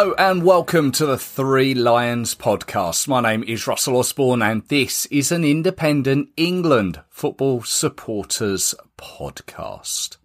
Hello 0.00 0.14
and 0.16 0.42
welcome 0.42 0.92
to 0.92 1.04
the 1.04 1.18
Three 1.18 1.74
Lions 1.74 2.34
podcast. 2.34 3.06
My 3.06 3.20
name 3.20 3.44
is 3.46 3.66
Russell 3.66 3.98
Osborne 3.98 4.40
and 4.40 4.66
this 4.68 5.04
is 5.06 5.30
an 5.30 5.44
independent 5.44 6.30
England 6.38 7.02
football 7.10 7.60
supporters 7.64 8.74
podcast. 8.96 10.16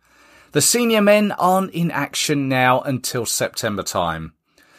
The 0.54 0.62
senior 0.62 1.02
men 1.02 1.34
aren't 1.34 1.74
in 1.74 1.92
action 1.92 2.48
now 2.48 2.80
until 2.80 3.26
September 3.26 3.84
time. 3.84 4.32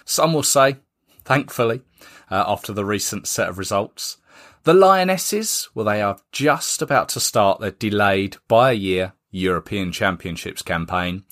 Some 0.06 0.32
will 0.32 0.42
say, 0.42 0.76
thankfully, 1.26 1.82
uh, 2.30 2.44
after 2.46 2.72
the 2.72 2.86
recent 2.86 3.28
set 3.28 3.50
of 3.50 3.58
results. 3.58 4.16
The 4.62 4.72
Lionesses, 4.72 5.68
well, 5.74 5.84
they 5.84 6.00
are 6.00 6.20
just 6.32 6.80
about 6.80 7.10
to 7.10 7.20
start 7.20 7.60
their 7.60 7.72
delayed 7.72 8.38
by 8.48 8.70
a 8.70 8.74
year 8.74 9.12
European 9.30 9.92
Championships 9.92 10.62
campaign, 10.62 11.24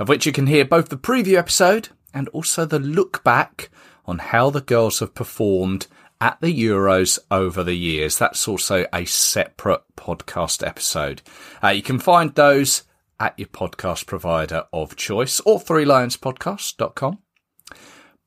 of 0.00 0.08
which 0.08 0.26
you 0.26 0.32
can 0.32 0.48
hear 0.48 0.64
both 0.64 0.88
the 0.88 0.96
preview 0.96 1.38
episode 1.38 1.90
and 2.14 2.28
also 2.28 2.64
the 2.64 2.78
look 2.78 3.22
back 3.24 3.70
on 4.06 4.18
how 4.18 4.50
the 4.50 4.60
girls 4.60 5.00
have 5.00 5.14
performed 5.14 5.86
at 6.20 6.40
the 6.40 6.52
Euros 6.56 7.18
over 7.30 7.64
the 7.64 7.74
years. 7.74 8.18
That's 8.18 8.46
also 8.46 8.86
a 8.92 9.04
separate 9.04 9.82
podcast 9.96 10.66
episode. 10.66 11.22
Uh, 11.62 11.68
you 11.68 11.82
can 11.82 11.98
find 11.98 12.34
those 12.34 12.84
at 13.18 13.38
your 13.38 13.48
podcast 13.48 14.06
provider 14.06 14.64
of 14.72 14.96
choice 14.96 15.40
or 15.40 15.58
threelionspodcast.com. 15.58 17.18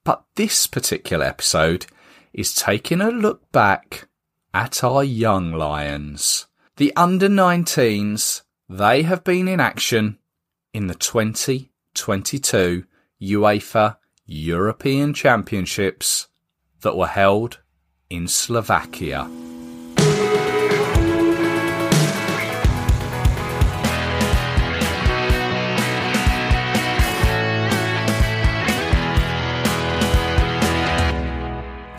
But 0.03 0.23
this 0.35 0.67
particular 0.67 1.25
episode 1.25 1.85
is 2.33 2.53
taking 2.53 3.01
a 3.01 3.09
look 3.09 3.51
back 3.51 4.07
at 4.53 4.83
our 4.83 5.03
young 5.03 5.51
lions. 5.51 6.47
The 6.77 6.93
under 6.95 7.27
19s, 7.27 8.41
they 8.69 9.03
have 9.03 9.23
been 9.23 9.47
in 9.47 9.59
action 9.59 10.17
in 10.73 10.87
the 10.87 10.95
2022 10.95 12.83
UEFA 13.21 13.97
European 14.25 15.13
Championships 15.13 16.27
that 16.81 16.97
were 16.97 17.07
held 17.07 17.59
in 18.09 18.27
Slovakia. 18.27 19.29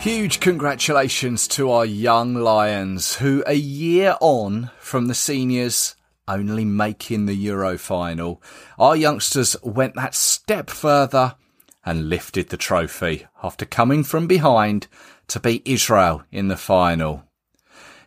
Huge 0.06 0.38
congratulations 0.38 1.48
to 1.48 1.72
our 1.72 1.84
young 1.84 2.34
Lions, 2.34 3.16
who 3.16 3.42
a 3.44 3.54
year 3.54 4.16
on 4.20 4.70
from 4.78 5.08
the 5.08 5.14
seniors 5.14 5.95
only 6.28 6.64
making 6.64 7.26
the 7.26 7.34
Euro 7.34 7.78
final, 7.78 8.42
our 8.78 8.96
youngsters 8.96 9.56
went 9.62 9.94
that 9.94 10.14
step 10.14 10.70
further 10.70 11.36
and 11.84 12.08
lifted 12.08 12.48
the 12.48 12.56
trophy 12.56 13.26
after 13.42 13.64
coming 13.64 14.02
from 14.02 14.26
behind 14.26 14.88
to 15.28 15.40
beat 15.40 15.62
Israel 15.64 16.24
in 16.32 16.48
the 16.48 16.56
final. 16.56 17.24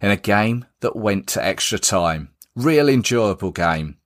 In 0.01 0.11
a 0.11 0.17
game 0.17 0.65
that 0.81 0.95
went 0.95 1.27
to 1.27 1.43
extra 1.43 1.79
time. 1.79 2.29
Real 2.55 2.89
enjoyable 2.89 3.51
game. 3.51 3.97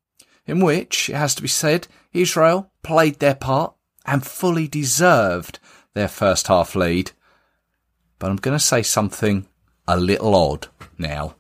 In 0.45 0.59
which, 0.59 1.09
it 1.09 1.15
has 1.15 1.33
to 1.35 1.41
be 1.41 1.47
said, 1.47 1.87
Israel 2.11 2.71
played 2.83 3.19
their 3.19 3.35
part 3.35 3.73
and 4.05 4.25
fully 4.25 4.67
deserved 4.67 5.59
their 5.93 6.07
first 6.07 6.47
half 6.47 6.75
lead. 6.75 7.11
But 8.19 8.29
I'm 8.29 8.37
going 8.37 8.57
to 8.57 8.63
say 8.63 8.83
something 8.83 9.47
a 9.87 9.97
little 9.97 10.35
odd 10.35 10.67
now. 10.97 11.35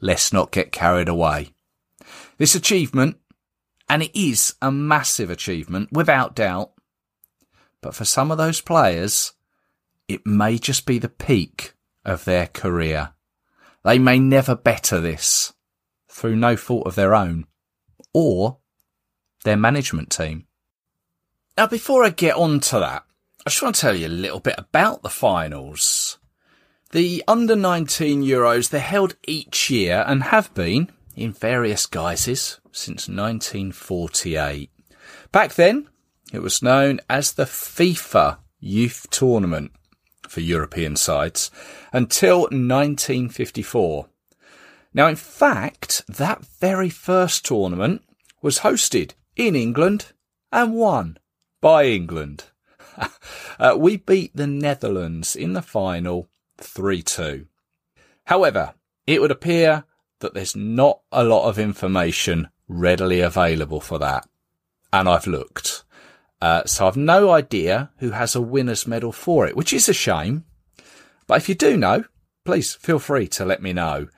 Let's 0.00 0.32
not 0.32 0.50
get 0.50 0.72
carried 0.72 1.08
away. 1.08 1.50
This 2.38 2.54
achievement, 2.54 3.18
and 3.88 4.02
it 4.02 4.18
is 4.18 4.54
a 4.62 4.72
massive 4.72 5.30
achievement 5.30 5.90
without 5.92 6.34
doubt, 6.34 6.72
but 7.80 7.94
for 7.94 8.04
some 8.04 8.30
of 8.30 8.38
those 8.38 8.60
players, 8.60 9.32
it 10.08 10.26
may 10.26 10.58
just 10.58 10.86
be 10.86 10.98
the 10.98 11.08
peak 11.08 11.74
of 12.04 12.24
their 12.24 12.46
career. 12.46 13.12
They 13.84 13.98
may 13.98 14.18
never 14.18 14.54
better 14.54 15.00
this 15.00 15.52
through 16.08 16.36
no 16.36 16.56
fault 16.56 16.86
of 16.86 16.94
their 16.94 17.14
own 17.14 17.46
or 18.14 18.58
their 19.44 19.56
management 19.56 20.10
team. 20.10 20.46
Now, 21.56 21.66
before 21.66 22.04
I 22.04 22.10
get 22.10 22.36
on 22.36 22.60
to 22.60 22.78
that, 22.78 23.04
I 23.44 23.50
just 23.50 23.62
want 23.62 23.74
to 23.74 23.80
tell 23.80 23.96
you 23.96 24.06
a 24.06 24.08
little 24.08 24.40
bit 24.40 24.54
about 24.56 25.02
the 25.02 25.10
finals. 25.10 26.18
The 26.92 27.24
under 27.26 27.56
19 27.56 28.22
Euros, 28.22 28.70
they're 28.70 28.80
held 28.80 29.16
each 29.26 29.68
year 29.70 30.04
and 30.06 30.24
have 30.24 30.54
been 30.54 30.90
in 31.16 31.32
various 31.32 31.86
guises 31.86 32.60
since 32.70 33.08
1948. 33.08 34.70
Back 35.30 35.54
then, 35.54 35.88
it 36.32 36.40
was 36.40 36.62
known 36.62 37.00
as 37.10 37.32
the 37.32 37.44
FIFA 37.44 38.38
Youth 38.60 39.06
Tournament 39.10 39.72
for 40.28 40.40
European 40.40 40.96
sides 40.96 41.50
until 41.92 42.42
1954. 42.42 44.06
Now, 44.94 45.08
in 45.08 45.16
fact, 45.16 46.04
that 46.08 46.44
very 46.60 46.88
first 46.88 47.44
tournament 47.44 48.02
was 48.40 48.60
hosted 48.60 49.12
in 49.36 49.56
England 49.56 50.12
and 50.50 50.74
won 50.74 51.18
by 51.60 51.84
England. 51.84 52.44
uh, 53.58 53.74
we 53.78 53.96
beat 53.96 54.34
the 54.34 54.46
Netherlands 54.46 55.34
in 55.34 55.54
the 55.54 55.62
final 55.62 56.28
3-2. 56.58 57.46
However, 58.26 58.74
it 59.06 59.20
would 59.20 59.30
appear 59.30 59.84
that 60.22 60.34
there's 60.34 60.56
not 60.56 61.00
a 61.12 61.22
lot 61.22 61.48
of 61.48 61.58
information 61.58 62.48
readily 62.66 63.20
available 63.20 63.80
for 63.80 63.98
that. 63.98 64.26
And 64.92 65.08
I've 65.08 65.26
looked. 65.26 65.84
Uh, 66.40 66.64
so 66.64 66.86
I've 66.86 66.96
no 66.96 67.30
idea 67.30 67.90
who 67.98 68.10
has 68.10 68.34
a 68.34 68.40
winner's 68.40 68.86
medal 68.86 69.12
for 69.12 69.46
it, 69.46 69.56
which 69.56 69.72
is 69.72 69.88
a 69.88 69.94
shame. 69.94 70.44
But 71.26 71.36
if 71.36 71.48
you 71.48 71.54
do 71.54 71.76
know, 71.76 72.04
please 72.44 72.74
feel 72.74 72.98
free 72.98 73.28
to 73.28 73.44
let 73.44 73.62
me 73.62 73.72
know. 73.72 74.08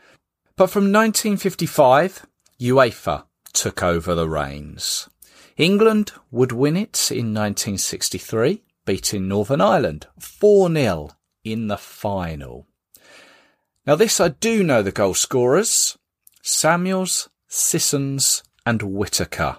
But 0.56 0.70
from 0.70 0.84
1955, 0.84 2.26
UEFA 2.60 3.24
took 3.52 3.82
over 3.82 4.14
the 4.14 4.28
reins. 4.28 5.08
England 5.56 6.12
would 6.30 6.52
win 6.52 6.76
it 6.76 7.10
in 7.10 7.34
1963, 7.34 8.62
beating 8.84 9.28
Northern 9.28 9.60
Ireland 9.60 10.06
4-0 10.18 11.10
in 11.44 11.68
the 11.68 11.76
final. 11.76 12.66
Now, 13.86 13.96
this 13.96 14.18
I 14.18 14.28
do 14.28 14.62
know 14.62 14.82
the 14.82 14.92
goal 14.92 15.14
scorers 15.14 15.98
Samuels, 16.42 17.28
Sissons, 17.48 18.42
and 18.64 18.82
Whitaker. 18.82 19.58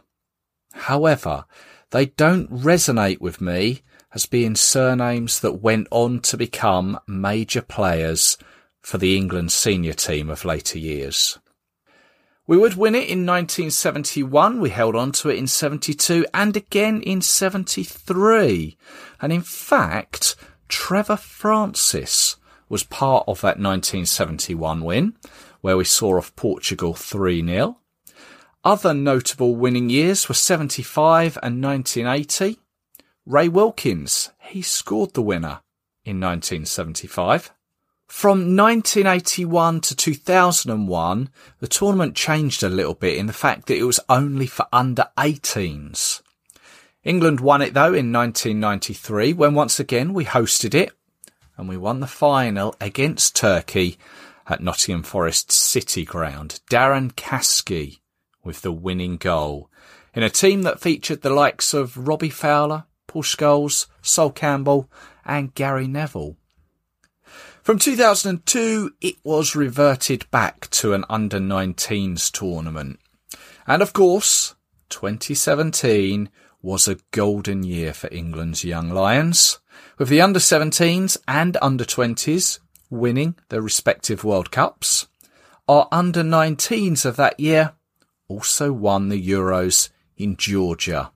However, 0.73 1.45
they 1.91 2.07
don't 2.07 2.51
resonate 2.51 3.21
with 3.21 3.39
me 3.39 3.81
as 4.13 4.25
being 4.25 4.55
surnames 4.55 5.39
that 5.41 5.61
went 5.61 5.87
on 5.91 6.19
to 6.21 6.37
become 6.37 6.99
major 7.07 7.61
players 7.61 8.37
for 8.81 8.97
the 8.97 9.15
England 9.15 9.51
senior 9.51 9.93
team 9.93 10.29
of 10.29 10.45
later 10.45 10.79
years. 10.79 11.39
We 12.47 12.57
would 12.57 12.75
win 12.75 12.93
it 12.93 13.09
in 13.09 13.25
1971. 13.25 14.59
We 14.59 14.69
held 14.69 14.95
on 14.95 15.11
to 15.13 15.29
it 15.29 15.37
in 15.37 15.47
72 15.47 16.25
and 16.33 16.55
again 16.55 17.01
in 17.01 17.21
73. 17.21 18.77
And 19.19 19.33
in 19.33 19.41
fact, 19.41 20.35
Trevor 20.67 21.17
Francis 21.17 22.37
was 22.69 22.83
part 22.83 23.23
of 23.27 23.41
that 23.41 23.59
1971 23.59 24.83
win, 24.83 25.15
where 25.61 25.77
we 25.77 25.83
saw 25.83 26.17
off 26.17 26.35
Portugal 26.35 26.93
3 26.93 27.45
0. 27.45 27.77
Other 28.63 28.93
notable 28.93 29.55
winning 29.55 29.89
years 29.89 30.27
were 30.27 30.35
75 30.35 31.37
and 31.43 31.63
1980. 31.63 32.59
Ray 33.25 33.47
Wilkins, 33.47 34.31
he 34.39 34.61
scored 34.61 35.13
the 35.13 35.21
winner 35.21 35.61
in 36.03 36.19
1975. 36.19 37.51
From 38.07 38.55
1981 38.55 39.81
to 39.81 39.95
2001, 39.95 41.29
the 41.59 41.67
tournament 41.67 42.15
changed 42.15 42.63
a 42.63 42.69
little 42.69 42.93
bit 42.93 43.17
in 43.17 43.25
the 43.25 43.33
fact 43.33 43.65
that 43.67 43.77
it 43.77 43.83
was 43.83 43.99
only 44.09 44.45
for 44.45 44.67
under 44.71 45.07
18s. 45.17 46.21
England 47.03 47.39
won 47.39 47.61
it 47.61 47.73
though 47.73 47.93
in 47.93 48.11
1993 48.11 49.33
when 49.33 49.53
once 49.53 49.79
again 49.79 50.13
we 50.13 50.25
hosted 50.25 50.73
it 50.73 50.91
and 51.57 51.69
we 51.69 51.77
won 51.77 51.99
the 51.99 52.07
final 52.07 52.75
against 52.79 53.35
Turkey 53.35 53.97
at 54.47 54.61
Nottingham 54.61 55.03
Forest 55.03 55.51
City 55.51 56.05
Ground. 56.05 56.59
Darren 56.69 57.11
Caskey 57.13 57.99
with 58.43 58.61
the 58.61 58.71
winning 58.71 59.17
goal 59.17 59.69
in 60.13 60.23
a 60.23 60.29
team 60.29 60.61
that 60.63 60.79
featured 60.79 61.21
the 61.21 61.29
likes 61.29 61.73
of 61.73 62.07
Robbie 62.07 62.29
Fowler, 62.29 62.85
Paul 63.07 63.23
Scholes, 63.23 63.87
Sol 64.01 64.31
Campbell 64.31 64.89
and 65.25 65.53
Gary 65.53 65.87
Neville. 65.87 66.37
From 67.61 67.79
2002, 67.79 68.91
it 69.01 69.15
was 69.23 69.55
reverted 69.55 70.29
back 70.29 70.69
to 70.69 70.93
an 70.93 71.03
under 71.09 71.39
19s 71.39 72.31
tournament. 72.31 72.99
And 73.65 73.81
of 73.81 73.91
course, 73.91 74.53
2017 74.89 76.29
was 76.61 76.87
a 76.87 76.97
golden 77.11 77.63
year 77.63 77.93
for 77.93 78.07
England's 78.11 78.63
young 78.63 78.91
lions, 78.91 79.59
with 79.97 80.09
the 80.09 80.21
under 80.21 80.39
17s 80.39 81.17
and 81.27 81.57
under 81.61 81.83
20s 81.83 82.59
winning 82.89 83.35
their 83.49 83.61
respective 83.61 84.23
World 84.23 84.51
Cups. 84.51 85.07
Our 85.67 85.87
under 85.91 86.21
19s 86.21 87.05
of 87.05 87.15
that 87.15 87.39
year 87.39 87.73
also 88.27 88.71
won 88.71 89.09
the 89.09 89.29
Euros 89.29 89.89
in 90.17 90.37
Georgia, 90.37 91.11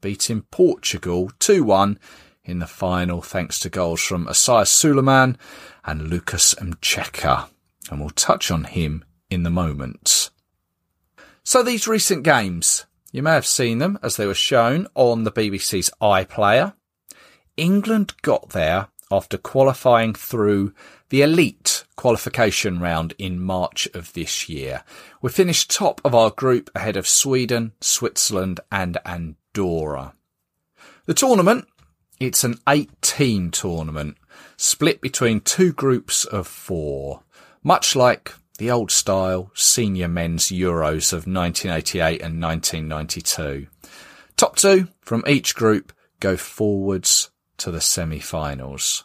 beating 0.00 0.42
Portugal 0.50 1.30
2-1 1.38 1.98
in 2.44 2.58
the 2.58 2.66
final 2.66 3.22
thanks 3.22 3.58
to 3.60 3.70
goals 3.70 4.00
from 4.00 4.28
Isaiah 4.28 4.66
Suleiman 4.66 5.36
and 5.84 6.08
Lucas 6.08 6.54
Nmecha. 6.54 7.48
And 7.90 8.00
we'll 8.00 8.10
touch 8.10 8.50
on 8.50 8.64
him 8.64 9.04
in 9.28 9.42
the 9.42 9.50
moment. 9.50 10.30
So 11.42 11.62
these 11.62 11.88
recent 11.88 12.22
games, 12.22 12.86
you 13.12 13.22
may 13.22 13.32
have 13.32 13.46
seen 13.46 13.78
them 13.78 13.98
as 14.02 14.16
they 14.16 14.26
were 14.26 14.34
shown 14.34 14.86
on 14.94 15.24
the 15.24 15.32
BBC's 15.32 15.90
iPlayer. 16.00 16.74
England 17.60 18.14
got 18.22 18.50
there 18.50 18.88
after 19.10 19.36
qualifying 19.36 20.14
through 20.14 20.72
the 21.10 21.20
elite 21.20 21.84
qualification 21.96 22.80
round 22.80 23.12
in 23.18 23.38
March 23.38 23.86
of 23.92 24.12
this 24.14 24.48
year. 24.48 24.82
We 25.20 25.30
finished 25.30 25.70
top 25.70 26.00
of 26.04 26.14
our 26.14 26.30
group 26.30 26.70
ahead 26.74 26.96
of 26.96 27.06
Sweden, 27.06 27.72
Switzerland 27.80 28.60
and 28.72 28.96
Andorra. 29.04 30.14
The 31.04 31.14
tournament, 31.14 31.66
it's 32.18 32.44
an 32.44 32.58
eight 32.68 32.90
team 33.02 33.50
tournament 33.50 34.16
split 34.56 35.00
between 35.00 35.40
two 35.40 35.72
groups 35.72 36.24
of 36.24 36.46
four, 36.46 37.22
much 37.62 37.94
like 37.94 38.32
the 38.58 38.70
old 38.70 38.90
style 38.90 39.50
senior 39.54 40.08
men's 40.08 40.46
Euros 40.46 41.12
of 41.12 41.26
1988 41.26 42.22
and 42.22 42.40
1992. 42.40 43.66
Top 44.36 44.56
two 44.56 44.88
from 45.00 45.24
each 45.26 45.54
group 45.54 45.92
go 46.20 46.36
forwards 46.36 47.29
to 47.60 47.70
the 47.70 47.80
semi-finals. 47.80 49.04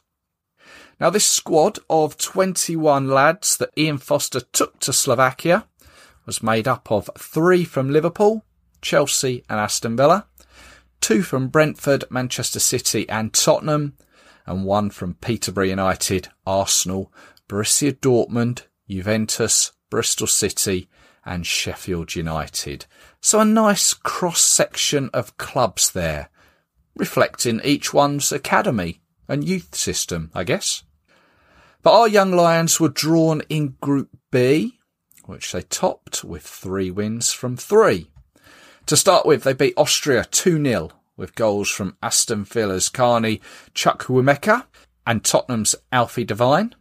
Now 1.00 1.10
this 1.10 1.26
squad 1.26 1.80
of 1.90 2.18
21 2.18 3.10
lads 3.10 3.58
that 3.58 3.72
Ian 3.78 3.98
Foster 3.98 4.40
took 4.40 4.80
to 4.80 4.94
Slovakia 4.94 5.68
was 6.26 6.42
made 6.42 6.68
up 6.68 6.92
of 6.92 7.10
three 7.18 7.66
from 7.66 7.90
Liverpool, 7.90 8.46
Chelsea 8.82 9.44
and 9.50 9.60
Aston 9.60 9.98
Villa, 9.98 10.28
two 11.02 11.22
from 11.22 11.50
Brentford, 11.50 12.06
Manchester 12.10 12.60
City 12.60 13.08
and 13.10 13.34
Tottenham, 13.34 13.94
and 14.46 14.66
one 14.66 14.90
from 14.90 15.16
Peterborough 15.16 15.66
United, 15.66 16.30
Arsenal, 16.48 17.12
Borussia 17.50 17.92
Dortmund, 17.92 18.64
Juventus, 18.90 19.72
Bristol 19.90 20.28
City, 20.28 20.88
and 21.26 21.46
Sheffield 21.46 22.16
United. 22.16 22.86
So 23.22 23.40
a 23.40 23.46
nice 23.46 23.94
cross 23.94 24.42
section 24.42 25.10
of 25.14 25.38
clubs 25.38 25.92
there, 25.92 26.30
reflecting 26.96 27.62
each 27.64 27.94
one's 27.94 28.32
academy 28.32 29.02
and 29.28 29.48
youth 29.48 29.76
system, 29.76 30.32
I 30.34 30.44
guess. 30.44 30.84
But 31.82 32.00
our 32.00 32.08
young 32.08 32.32
lions 32.32 32.80
were 32.80 32.90
drawn 32.90 33.42
in 33.50 33.76
Group 33.82 34.10
B, 34.32 34.80
which 35.26 35.52
they 35.52 35.62
topped 35.62 36.24
with 36.24 36.44
three 36.44 36.92
wins 36.92 37.32
from 37.32 37.58
three. 37.58 38.10
To 38.88 38.98
start 38.98 39.26
with, 39.26 39.44
they 39.44 39.54
beat 39.54 39.74
Austria 39.78 40.24
2-0 40.24 40.92
with 41.18 41.36
goals 41.36 41.70
from 41.70 41.98
Aston 42.04 42.44
Villa's 42.44 42.90
Carney 42.90 43.42
Chukwuemeka 43.74 44.66
and 45.08 45.24
Tottenham's 45.24 45.76
Alfie 45.92 46.24
Devine. 46.24 46.76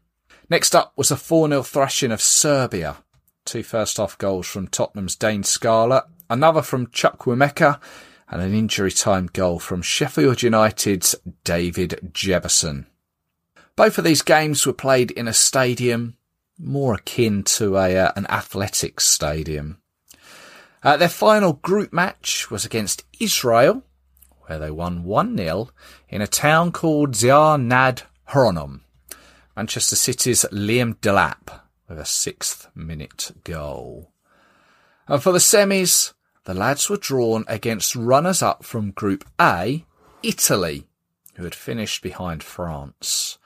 Next 0.50 0.74
up 0.74 0.92
was 0.96 1.10
a 1.10 1.16
4-0 1.16 1.64
thrashing 1.64 2.12
of 2.12 2.20
Serbia. 2.20 2.98
Two 3.44 3.62
first 3.62 3.96
half 3.96 4.18
goals 4.18 4.46
from 4.46 4.68
Tottenham's 4.68 5.16
Dane 5.16 5.42
Scarlett, 5.44 6.04
another 6.28 6.62
from 6.62 6.86
Chukwuemeka, 6.88 7.80
and 8.28 8.42
an 8.42 8.54
injury 8.54 8.92
time 8.92 9.28
goal 9.32 9.58
from 9.58 9.82
Sheffield 9.82 10.42
United's 10.42 11.14
David 11.44 12.10
Jebbison. 12.12 12.86
Both 13.76 13.98
of 13.98 14.04
these 14.04 14.22
games 14.22 14.66
were 14.66 14.72
played 14.72 15.10
in 15.10 15.28
a 15.28 15.32
stadium 15.32 16.16
more 16.58 16.94
akin 16.94 17.42
to 17.42 17.76
a 17.76 17.96
uh, 17.96 18.12
an 18.16 18.26
athletics 18.28 19.04
stadium. 19.04 19.78
Uh, 20.82 20.96
their 20.96 21.08
final 21.08 21.54
group 21.54 21.92
match 21.92 22.50
was 22.50 22.64
against 22.64 23.04
Israel, 23.18 23.82
where 24.42 24.58
they 24.58 24.70
won 24.70 25.04
1-0 25.04 25.70
in 26.08 26.20
a 26.20 26.26
town 26.26 26.70
called 26.72 27.16
Ziar 27.16 27.58
Nad 27.58 28.02
Hronom. 28.30 28.80
Manchester 29.56 29.96
City's 29.96 30.44
Liam 30.52 30.96
Delap 30.96 31.60
with 31.88 31.98
a 31.98 32.04
sixth 32.04 32.68
minute 32.74 33.30
goal. 33.44 34.10
And 35.06 35.22
for 35.22 35.32
the 35.32 35.38
semis, 35.38 36.12
the 36.44 36.54
lads 36.54 36.90
were 36.90 36.96
drawn 36.96 37.44
against 37.48 37.96
runners 37.96 38.42
up 38.42 38.64
from 38.64 38.90
Group 38.90 39.24
A, 39.40 39.84
Italy, 40.22 40.86
who 41.34 41.44
had 41.44 41.54
finished 41.54 42.02
behind 42.02 42.42
France. 42.42 43.38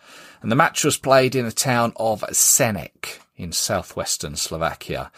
And 0.43 0.51
the 0.51 0.57
match 0.57 0.85
was 0.85 0.97
played 0.97 1.35
in 1.35 1.45
the 1.45 1.53
town 1.53 1.93
of 1.97 2.23
Senec 2.33 3.21
in 3.37 3.53
southwestern 3.53 4.37
Slovakia, 4.37 5.11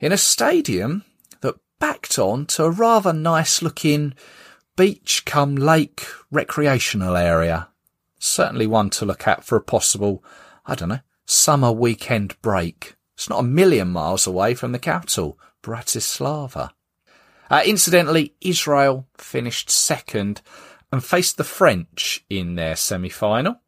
in 0.00 0.12
a 0.12 0.16
stadium 0.16 1.04
that 1.40 1.56
backed 1.78 2.18
on 2.18 2.46
to 2.46 2.64
a 2.64 2.70
rather 2.70 3.12
nice 3.12 3.60
looking 3.60 4.14
beach 4.76 5.24
come 5.24 5.56
lake 5.56 6.06
recreational 6.30 7.16
area. 7.16 7.68
Certainly 8.18 8.66
one 8.66 8.90
to 8.90 9.04
look 9.04 9.26
at 9.26 9.44
for 9.44 9.56
a 9.56 9.60
possible, 9.60 10.22
I 10.64 10.74
don't 10.74 10.88
know, 10.88 11.00
summer 11.24 11.72
weekend 11.72 12.40
break. 12.40 12.94
It's 13.14 13.28
not 13.28 13.40
a 13.40 13.44
million 13.44 13.88
miles 13.88 14.26
away 14.26 14.54
from 14.54 14.72
the 14.72 14.78
capital, 14.78 15.38
Bratislava. 15.62 16.70
Uh, 17.50 17.62
incidentally, 17.64 18.34
Israel 18.40 19.06
finished 19.16 19.70
second 19.70 20.42
and 20.92 21.04
faced 21.04 21.36
the 21.36 21.44
French 21.44 22.24
in 22.28 22.54
their 22.54 22.76
semi-final. 22.76 23.60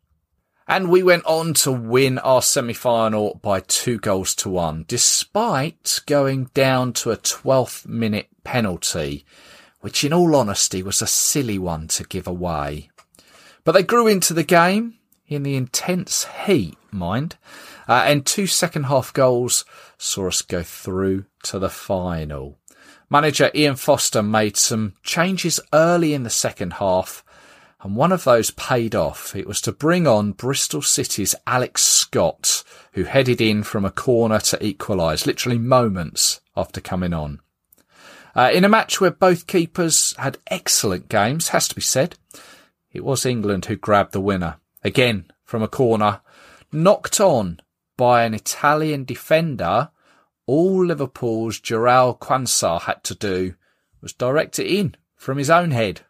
And 0.67 0.91
we 0.91 1.03
went 1.03 1.25
on 1.25 1.55
to 1.55 1.73
win 1.73 2.19
our 2.19 2.43
semi-final 2.43 3.41
by 3.43 3.61
two 3.61 3.99
goals 3.99 4.35
to 4.37 4.51
one, 4.51 4.85
despite 4.87 6.01
going 6.07 6.51
down 6.55 6.93
to 6.95 7.11
a 7.11 7.17
12th 7.17 7.87
minute 7.87 8.29
penalty 8.45 9.25
which 9.81 10.05
in 10.05 10.13
all 10.13 10.35
honesty 10.35 10.83
was 10.83 11.01
a 11.01 11.07
silly 11.07 11.59
one 11.59 11.89
to 11.89 12.05
give 12.05 12.27
away. 12.27 12.91
But 13.65 13.73
they 13.73 13.83
grew 13.83 14.07
into 14.07 14.35
the 14.35 14.43
game 14.43 14.95
in 15.27 15.43
the 15.43 15.57
intense 15.57 16.25
heat, 16.47 16.77
mind, 16.91 17.37
uh, 17.87 18.05
and 18.07 18.25
two 18.25 18.47
second 18.47 18.85
half 18.85 19.13
goals 19.13 19.65
saw 19.97 20.29
us 20.29 20.43
go 20.43 20.63
through 20.63 21.27
to 21.45 21.59
the 21.59 21.69
final. 21.69 22.58
Manager 23.11 23.51
Ian 23.55 23.77
Foster 23.77 24.23
made 24.23 24.57
some 24.57 24.95
changes 25.03 25.61
early 25.73 26.13
in 26.13 26.25
the 26.25 26.31
second 26.31 26.75
half, 26.75 27.25
and 27.81 27.97
one 27.97 28.13
of 28.13 28.25
those 28.25 28.51
paid 28.51 28.95
off. 28.95 29.35
It 29.35 29.47
was 29.47 29.61
to 29.63 29.73
bring 29.73 30.07
on 30.07 30.33
Bristol 30.33 30.83
City's 30.83 31.35
Alex 31.47 31.83
Scott, 31.83 32.65
who 32.93 33.05
headed 33.05 33.41
in 33.41 33.63
from 33.63 33.85
a 33.85 33.91
corner 33.91 34.41
to 34.41 34.65
equalise, 34.65 35.27
literally 35.27 35.59
moments 35.59 36.41
after 36.57 36.81
coming 36.81 37.15
on. 37.15 37.41
Uh, 38.35 38.51
in 38.53 38.65
a 38.65 38.69
match 38.69 39.01
where 39.01 39.11
both 39.11 39.47
keepers 39.47 40.15
had 40.19 40.39
excellent 40.49 41.09
games, 41.09 41.49
has 41.49 41.67
to 41.69 41.75
be 41.75 41.81
said, 41.81 42.17
it 42.93 43.05
was 43.05 43.25
England 43.25 43.67
who 43.67 43.77
grabbed 43.77 44.13
the 44.13 44.21
winner. 44.21 44.57
Again, 44.85 45.31
from 45.45 45.63
a 45.63 45.69
corner, 45.69 46.21
knocked 46.71 47.21
on 47.21 47.61
by 47.97 48.25
an 48.25 48.35
Italian 48.35 49.05
defender. 49.05 49.91
All 50.49 50.87
Liverpool's 50.87 51.61
Jarell 51.61 52.19
Quansah 52.19 52.81
had 52.81 53.05
to 53.05 53.15
do 53.15 53.55
was 54.01 54.15
direct 54.15 54.59
it 54.59 54.67
in 54.67 54.95
from 55.15 55.37
his 55.37 55.51
own 55.51 55.73
head. 55.73 56.01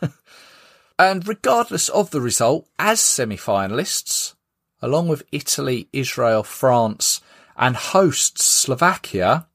and 0.98 1.28
regardless 1.28 1.90
of 1.90 2.10
the 2.10 2.22
result, 2.22 2.66
as 2.78 3.00
semi-finalists, 3.00 4.34
along 4.80 5.08
with 5.08 5.26
Italy, 5.30 5.90
Israel, 5.92 6.42
France, 6.42 7.20
and 7.54 7.76
hosts 7.76 8.46
Slovakia, 8.46 9.46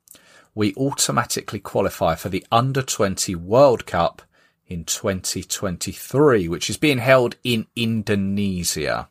we 0.54 0.76
automatically 0.76 1.60
qualify 1.60 2.14
for 2.14 2.30
the 2.30 2.46
Under 2.52 2.84
20 2.84 3.34
World 3.34 3.88
Cup 3.88 4.22
in 4.68 4.84
2023, 4.84 6.48
which 6.48 6.70
is 6.70 6.78
being 6.78 7.00
held 7.00 7.38
in 7.44 7.66
Indonesia. 7.76 9.10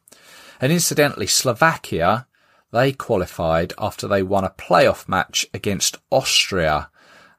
And 0.60 0.70
incidentally, 0.70 1.26
Slovakia, 1.26 2.28
they 2.72 2.92
qualified 2.92 3.72
after 3.78 4.08
they 4.08 4.22
won 4.22 4.44
a 4.44 4.50
playoff 4.50 5.08
match 5.08 5.46
against 5.54 5.98
Austria, 6.10 6.90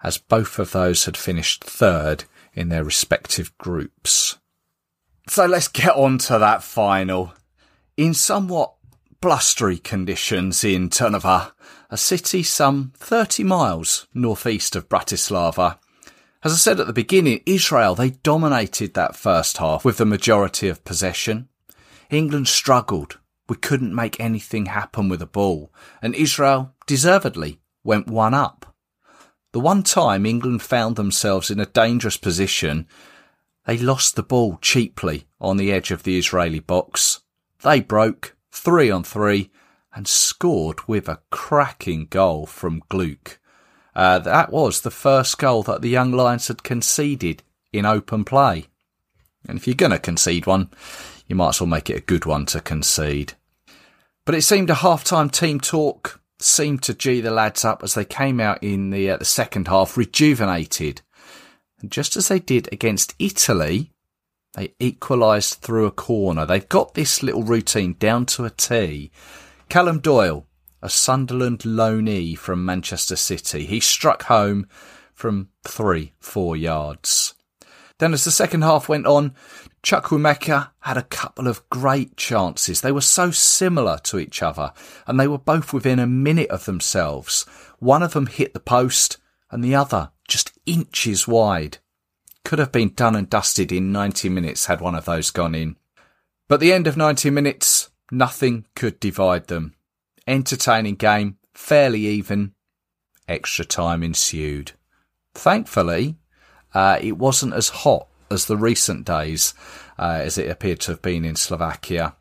as 0.04 0.18
both 0.18 0.60
of 0.60 0.72
those 0.72 1.06
had 1.06 1.18
finished 1.18 1.64
third 1.64 2.26
in 2.54 2.70
their 2.70 2.84
respective 2.84 3.56
groups. 3.58 4.38
So 5.30 5.46
let's 5.46 5.68
get 5.68 5.96
on 5.96 6.18
to 6.20 6.40
that 6.40 6.64
final. 6.64 7.34
In 7.98 8.14
somewhat 8.14 8.74
blustery 9.20 9.78
conditions 9.78 10.64
in 10.64 10.90
Trnava, 10.90 11.52
a 11.90 11.98
city 11.98 12.44
some 12.44 12.94
30 12.98 13.44
miles 13.44 14.08
northeast 14.14 14.76
of 14.76 14.90
Bratislava. 14.90 15.80
As 16.44 16.54
I 16.54 16.56
said 16.56 16.80
at 16.80 16.88
the 16.88 16.94
beginning, 16.94 17.42
Israel, 17.46 17.96
they 17.96 18.12
dominated 18.12 18.94
that 18.94 19.16
first 19.16 19.58
half 19.58 19.84
with 19.84 19.98
the 19.98 20.06
majority 20.06 20.70
of 20.70 20.86
possession. 20.86 21.50
England 22.10 22.48
struggled 22.48 23.18
we 23.50 23.56
couldn't 23.56 23.96
make 23.96 24.20
anything 24.20 24.68
happen 24.68 25.10
with 25.10 25.20
the 25.20 25.26
ball, 25.26 25.72
and 26.02 26.16
Israel 26.16 26.74
deservedly 26.86 27.60
went 27.84 28.08
one 28.08 28.34
up. 28.34 28.76
The 29.54 29.60
one 29.60 29.84
time 29.84 30.26
England 30.26 30.62
found 30.62 30.96
themselves 30.96 31.50
in 31.50 31.60
a 31.60 31.66
dangerous 31.66 32.18
position, 32.18 32.88
they 33.66 33.78
lost 33.78 34.16
the 34.16 34.24
ball 34.24 34.58
cheaply 34.62 35.28
on 35.40 35.58
the 35.58 35.72
edge 35.72 35.92
of 35.92 36.04
the 36.04 36.18
Israeli 36.18 36.60
box. 36.60 37.22
They 37.64 37.82
broke 37.82 38.36
three 38.52 38.92
on 38.92 39.04
three 39.04 39.50
and 39.94 40.08
scored 40.08 40.88
with 40.88 41.10
a 41.10 41.22
cracking 41.32 42.06
goal 42.06 42.46
from 42.46 42.84
Gloukh. 42.90 43.40
Uh, 43.96 44.20
that 44.20 44.52
was 44.52 44.82
the 44.82 44.92
first 44.92 45.40
goal 45.40 45.64
that 45.64 45.82
the 45.82 45.90
Young 45.90 46.12
Lions 46.12 46.50
had 46.50 46.62
conceded 46.62 47.42
in 47.74 47.86
open 47.86 48.24
play. 48.24 48.68
And 49.48 49.58
if 49.58 49.66
you're 49.66 49.76
going 49.76 49.92
to 49.92 50.00
concede 50.00 50.46
one, 50.46 50.70
you 51.28 51.36
might 51.36 51.50
as 51.50 51.62
well 51.62 51.68
make 51.68 51.90
it 51.90 51.98
a 51.98 52.02
good 52.02 52.26
one 52.26 52.46
to 52.48 52.62
concede. 52.62 53.34
But 54.26 54.36
it 54.36 54.42
seemed 54.42 54.70
a 54.70 54.76
half-time 54.76 55.30
team 55.30 55.60
talk 55.60 56.20
seemed 56.40 56.84
to 56.84 56.94
gee 56.94 57.22
the 57.22 57.32
lads 57.32 57.66
up 57.66 57.84
as 57.84 57.94
they 57.94 58.06
came 58.06 58.40
out 58.40 58.62
in 58.62 58.90
the, 58.90 59.10
uh, 59.10 59.18
the 59.18 59.26
second 59.26 59.68
half 59.68 59.98
rejuvenated. 59.98 61.02
And 61.80 61.92
just 61.92 62.16
as 62.16 62.28
they 62.28 62.40
did 62.40 62.70
against 62.72 63.16
Italy, 63.20 63.92
they 64.54 64.74
equalised 64.80 65.56
through 65.56 65.86
a 65.86 65.92
corner. 65.92 66.46
They've 66.46 66.68
got 66.68 66.94
this 66.94 67.24
little 67.24 67.44
routine 67.44 67.96
down 68.00 68.26
to 68.28 68.46
a 68.46 68.50
T. 68.50 69.12
Callum 69.70 70.00
Doyle, 70.00 70.46
a 70.82 70.90
Sunderland 70.90 71.60
loanee 71.60 72.38
from 72.38 72.66
Manchester 72.66 73.16
City, 73.16 73.66
he 73.66 73.80
struck 73.80 74.24
home 74.24 74.68
from 75.14 75.50
three, 75.64 76.14
four 76.20 76.56
yards. 76.56 77.34
Then 78.00 78.14
as 78.14 78.24
the 78.24 78.32
second 78.32 78.62
half 78.62 78.88
went 78.88 79.08
on, 79.08 79.34
Chukwuemeka 79.88 80.72
had 80.82 80.98
a 80.98 81.04
couple 81.04 81.48
of 81.48 81.70
great 81.70 82.18
chances. 82.18 82.82
They 82.82 82.92
were 82.92 83.00
so 83.00 83.32
similar 83.32 83.98
to 84.00 84.20
each 84.20 84.44
other 84.44 84.74
and 85.08 85.18
they 85.18 85.30
were 85.30 85.38
both 85.38 85.72
within 85.72 85.98
a 85.98 86.06
minute 86.06 86.50
of 86.50 86.66
themselves. 86.66 87.46
One 87.80 88.04
of 88.04 88.12
them 88.12 88.28
hit 88.28 88.54
the 88.54 88.60
post 88.60 89.16
and 89.50 89.64
the 89.64 89.76
other 89.76 90.12
just 90.28 90.52
inches 90.66 91.26
wide. 91.26 91.78
Could 92.44 92.60
have 92.60 92.74
been 92.74 92.96
done 92.96 93.16
and 93.16 93.30
dusted 93.30 93.72
in 93.72 93.94
90 93.94 94.28
minutes 94.28 94.66
had 94.66 94.82
one 94.82 94.94
of 94.94 95.06
those 95.06 95.32
gone 95.32 95.56
in. 95.56 95.78
But 96.50 96.60
the 96.60 96.74
end 96.74 96.86
of 96.88 96.98
90 96.98 97.30
minutes, 97.30 97.90
nothing 98.12 98.66
could 98.76 99.00
divide 99.00 99.48
them. 99.48 99.74
Entertaining 100.28 100.96
game, 100.96 101.38
fairly 101.54 102.08
even. 102.08 102.56
Extra 103.26 103.64
time 103.64 104.04
ensued. 104.04 104.74
Thankfully, 105.34 106.18
uh, 106.74 107.00
it 107.00 107.18
wasn't 107.18 107.54
as 107.54 107.70
hot 107.70 108.10
as 108.30 108.46
the 108.46 108.58
recent 108.58 109.06
days 109.06 109.54
uh, 110.00 110.20
as 110.22 110.38
it 110.38 110.50
appeared 110.50 110.80
to 110.82 110.92
have 110.92 111.02
been 111.02 111.26
in 111.26 111.36
Slovakia. 111.36 112.16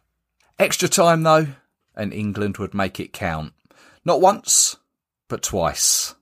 Extra 0.59 0.89
time 0.89 1.23
though, 1.23 1.49
and 1.95 2.13
England 2.13 2.59
would 2.59 2.75
make 2.75 2.99
it 3.01 3.13
count. 3.13 3.53
Not 4.05 4.21
once, 4.21 4.77
but 5.29 5.43
twice. 5.43 6.15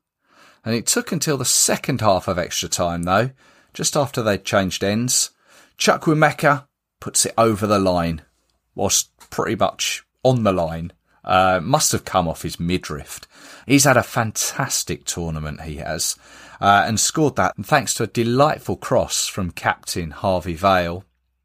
And 0.65 0.75
it 0.75 0.87
took 0.87 1.13
until 1.13 1.37
the 1.37 1.45
second 1.45 2.01
half 2.01 2.27
of 2.29 2.39
extra 2.39 2.69
time 2.69 3.03
though, 3.03 3.31
just 3.73 3.97
after 3.97 4.23
they'd 4.23 4.45
changed 4.45 4.83
ends. 4.83 5.31
Chukwuemeka 5.79 6.67
puts 7.01 7.27
it 7.27 7.35
over 7.37 7.67
the 7.67 7.79
line, 7.79 8.23
whilst 8.75 9.11
pretty 9.31 9.57
much 9.57 10.05
on 10.23 10.43
the 10.43 10.53
line. 10.53 10.93
Uh, 11.25 11.59
must 11.63 11.93
have 11.93 12.05
come 12.05 12.29
off 12.29 12.43
his 12.43 12.61
midriff. 12.61 13.21
He's 13.67 13.85
had 13.85 13.97
a 13.97 14.03
fantastic 14.03 15.05
tournament, 15.07 15.63
he 15.63 15.77
has 15.77 16.17
uh, 16.65 16.83
and 16.87 16.99
scored 16.99 17.37
that 17.37 17.53
thanks 17.63 17.93
to 17.93 18.05
a 18.05 18.07
delightful 18.07 18.75
cross 18.75 19.27
from 19.27 19.51
captain 19.51 20.13
Harvey 20.13 20.55
Vale. 20.55 21.05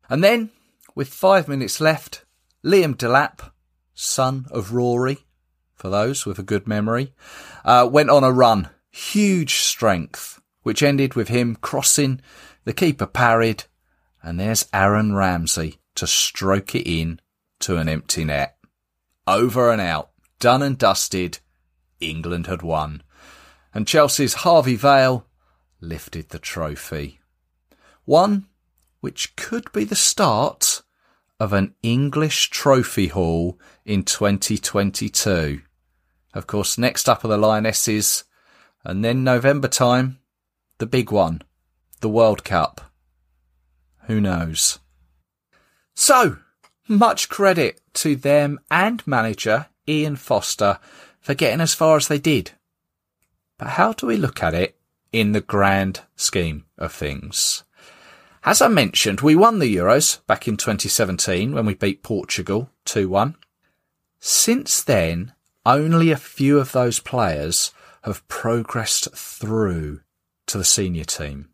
And 0.09 0.23
then, 0.23 0.49
with 0.95 1.09
five 1.09 1.49
minutes 1.49 1.81
left, 1.81 2.23
Liam 2.63 2.95
Delap, 2.95 3.51
son 3.93 4.45
of 4.49 4.71
Rory, 4.71 5.25
for 5.75 5.89
those 5.89 6.25
with 6.25 6.39
a 6.39 6.43
good 6.43 6.69
memory, 6.69 7.13
uh, 7.65 7.89
went 7.91 8.09
on 8.09 8.23
a 8.23 8.31
run. 8.31 8.69
Huge 8.91 9.55
strength, 9.55 10.41
which 10.63 10.81
ended 10.81 11.15
with 11.15 11.27
him 11.27 11.57
crossing, 11.57 12.21
the 12.63 12.71
keeper 12.71 13.05
parried, 13.05 13.65
and 14.23 14.39
there's 14.39 14.69
Aaron 14.71 15.13
Ramsey 15.13 15.79
to 15.95 16.07
stroke 16.07 16.75
it 16.75 16.89
in 16.89 17.19
to 17.59 17.75
an 17.75 17.89
empty 17.89 18.23
net. 18.23 18.55
Over 19.27 19.69
and 19.69 19.81
out, 19.81 20.11
done 20.39 20.61
and 20.61 20.77
dusted, 20.77 21.39
England 21.99 22.47
had 22.47 22.61
won 22.61 23.03
and 23.73 23.87
Chelsea's 23.87 24.35
Harvey 24.35 24.75
Vale 24.75 25.25
lifted 25.81 26.29
the 26.29 26.39
trophy. 26.39 27.19
One 28.05 28.47
which 29.01 29.35
could 29.35 29.71
be 29.71 29.83
the 29.83 29.95
start 29.95 30.81
of 31.39 31.53
an 31.53 31.73
English 31.81 32.49
trophy 32.49 33.07
haul 33.07 33.57
in 33.85 34.03
2022. 34.03 35.61
Of 36.33 36.47
course, 36.47 36.77
next 36.77 37.07
up 37.07 37.23
are 37.23 37.29
the 37.29 37.37
Lionesses, 37.37 38.25
and 38.83 39.03
then 39.03 39.23
November 39.23 39.67
time, 39.67 40.19
the 40.79 40.85
big 40.85 41.11
one, 41.11 41.41
the 42.01 42.09
World 42.09 42.43
Cup. 42.43 42.91
Who 44.07 44.19
knows? 44.19 44.79
So, 45.95 46.37
much 46.87 47.29
credit 47.29 47.81
to 47.95 48.15
them 48.15 48.59
and 48.69 49.05
manager 49.07 49.67
Ian 49.87 50.15
Foster 50.15 50.79
for 51.21 51.33
getting 51.33 51.61
as 51.61 51.73
far 51.73 51.97
as 51.97 52.07
they 52.07 52.19
did 52.19 52.51
but 53.59 53.67
how 53.67 53.93
do 53.93 54.07
we 54.07 54.17
look 54.17 54.41
at 54.41 54.55
it 54.55 54.79
in 55.11 55.33
the 55.33 55.41
grand 55.41 56.01
scheme 56.15 56.65
of 56.77 56.91
things? 56.91 57.63
As 58.43 58.61
I 58.61 58.69
mentioned, 58.69 59.21
we 59.21 59.35
won 59.35 59.59
the 59.59 59.75
Euros 59.75 60.25
back 60.25 60.47
in 60.47 60.57
2017 60.57 61.53
when 61.53 61.65
we 61.65 61.75
beat 61.75 62.01
Portugal 62.01 62.71
2-1. 62.85 63.35
Since 64.19 64.81
then, 64.81 65.33
only 65.65 66.09
a 66.09 66.17
few 66.17 66.57
of 66.57 66.71
those 66.71 66.99
players 67.01 67.73
have 68.03 68.25
progressed 68.29 69.13
through 69.13 69.99
to 70.47 70.57
the 70.57 70.63
senior 70.63 71.03
team. 71.03 71.49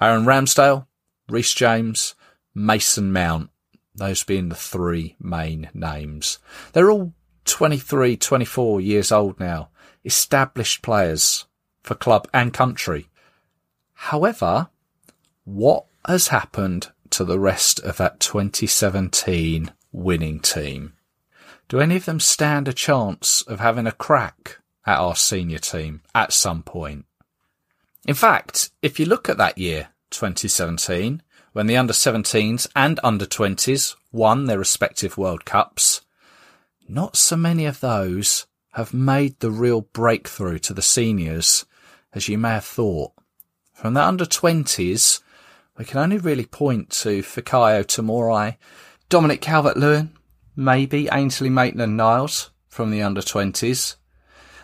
Aaron 0.00 0.24
Ramsdale, 0.24 0.86
Reece 1.28 1.52
James, 1.52 2.14
Mason 2.54 3.12
Mount, 3.12 3.50
those 3.94 4.22
being 4.22 4.50
the 4.50 4.54
three 4.54 5.16
main 5.18 5.68
names. 5.74 6.38
They're 6.72 6.90
all 6.90 7.12
23, 7.44 8.16
24 8.16 8.80
years 8.80 9.10
old 9.10 9.40
now 9.40 9.70
established 10.04 10.82
players 10.82 11.46
for 11.82 11.94
club 11.94 12.28
and 12.32 12.52
country. 12.52 13.08
However, 13.94 14.68
what 15.44 15.86
has 16.06 16.28
happened 16.28 16.90
to 17.10 17.24
the 17.24 17.38
rest 17.38 17.80
of 17.80 17.96
that 17.98 18.20
2017 18.20 19.72
winning 19.92 20.40
team? 20.40 20.94
Do 21.68 21.80
any 21.80 21.96
of 21.96 22.04
them 22.04 22.20
stand 22.20 22.68
a 22.68 22.72
chance 22.72 23.42
of 23.42 23.60
having 23.60 23.86
a 23.86 23.92
crack 23.92 24.58
at 24.86 24.98
our 24.98 25.16
senior 25.16 25.58
team 25.58 26.02
at 26.14 26.32
some 26.32 26.62
point? 26.62 27.06
In 28.06 28.14
fact, 28.14 28.70
if 28.82 29.00
you 29.00 29.06
look 29.06 29.28
at 29.28 29.38
that 29.38 29.56
year, 29.56 29.88
2017, 30.10 31.22
when 31.52 31.66
the 31.66 31.76
under 31.76 31.92
17s 31.92 32.68
and 32.76 33.00
under 33.02 33.24
20s 33.24 33.94
won 34.12 34.44
their 34.44 34.58
respective 34.58 35.16
World 35.16 35.44
Cups, 35.44 36.02
not 36.88 37.16
so 37.16 37.36
many 37.36 37.64
of 37.64 37.80
those 37.80 38.46
have 38.74 38.92
made 38.92 39.38
the 39.38 39.50
real 39.52 39.82
breakthrough 39.82 40.58
to 40.58 40.74
the 40.74 40.82
seniors 40.82 41.64
as 42.12 42.28
you 42.28 42.36
may 42.36 42.50
have 42.50 42.64
thought. 42.64 43.12
From 43.72 43.94
the 43.94 44.02
under 44.02 44.24
20s, 44.24 45.20
we 45.78 45.84
can 45.84 45.98
only 45.98 46.18
really 46.18 46.44
point 46.44 46.90
to 46.90 47.22
Fikayo 47.22 47.84
Tomori, 47.84 48.56
Dominic 49.08 49.40
Calvert-Lewin, 49.40 50.10
maybe 50.56 51.08
Ainsley 51.12 51.50
Maitland-Niles 51.50 52.50
from 52.68 52.90
the 52.90 53.02
under 53.02 53.20
20s, 53.20 53.94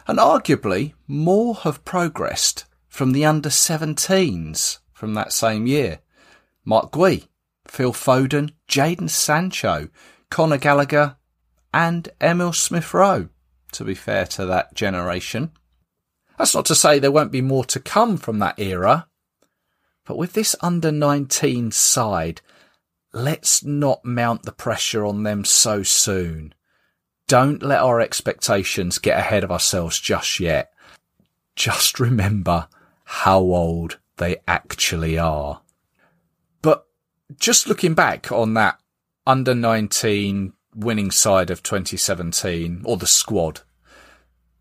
and 0.08 0.18
arguably 0.18 0.94
more 1.06 1.54
have 1.56 1.84
progressed 1.84 2.64
from 2.88 3.12
the 3.12 3.24
under 3.24 3.48
17s 3.48 4.78
from 4.92 5.14
that 5.14 5.32
same 5.32 5.68
year. 5.68 6.00
Marc 6.64 6.90
Guéhi, 6.90 7.28
Phil 7.68 7.92
Foden, 7.92 8.52
Jadon 8.68 9.08
Sancho, 9.08 9.88
Conor 10.30 10.58
Gallagher, 10.58 11.16
and 11.72 12.08
Emil 12.20 12.52
Smith 12.52 12.92
Rowe 12.92 13.28
to 13.72 13.84
be 13.84 13.94
fair 13.94 14.26
to 14.26 14.46
that 14.46 14.74
generation. 14.74 15.52
That's 16.38 16.54
not 16.54 16.66
to 16.66 16.74
say 16.74 16.98
there 16.98 17.12
won't 17.12 17.32
be 17.32 17.42
more 17.42 17.64
to 17.66 17.80
come 17.80 18.16
from 18.16 18.38
that 18.38 18.58
era, 18.58 19.08
but 20.04 20.16
with 20.16 20.32
this 20.32 20.56
under 20.60 20.90
19 20.90 21.70
side, 21.70 22.40
let's 23.12 23.62
not 23.64 24.04
mount 24.04 24.42
the 24.44 24.52
pressure 24.52 25.04
on 25.04 25.22
them 25.22 25.44
so 25.44 25.82
soon. 25.82 26.54
Don't 27.28 27.62
let 27.62 27.80
our 27.80 28.00
expectations 28.00 28.98
get 28.98 29.18
ahead 29.18 29.44
of 29.44 29.52
ourselves 29.52 30.00
just 30.00 30.40
yet. 30.40 30.72
Just 31.54 32.00
remember 32.00 32.68
how 33.04 33.38
old 33.38 33.98
they 34.16 34.38
actually 34.48 35.18
are. 35.18 35.60
But 36.62 36.86
just 37.38 37.68
looking 37.68 37.94
back 37.94 38.32
on 38.32 38.54
that 38.54 38.80
under 39.26 39.54
19 39.54 40.54
winning 40.74 41.10
side 41.10 41.50
of 41.50 41.62
2017 41.62 42.82
or 42.84 42.96
the 42.96 43.06
squad. 43.06 43.60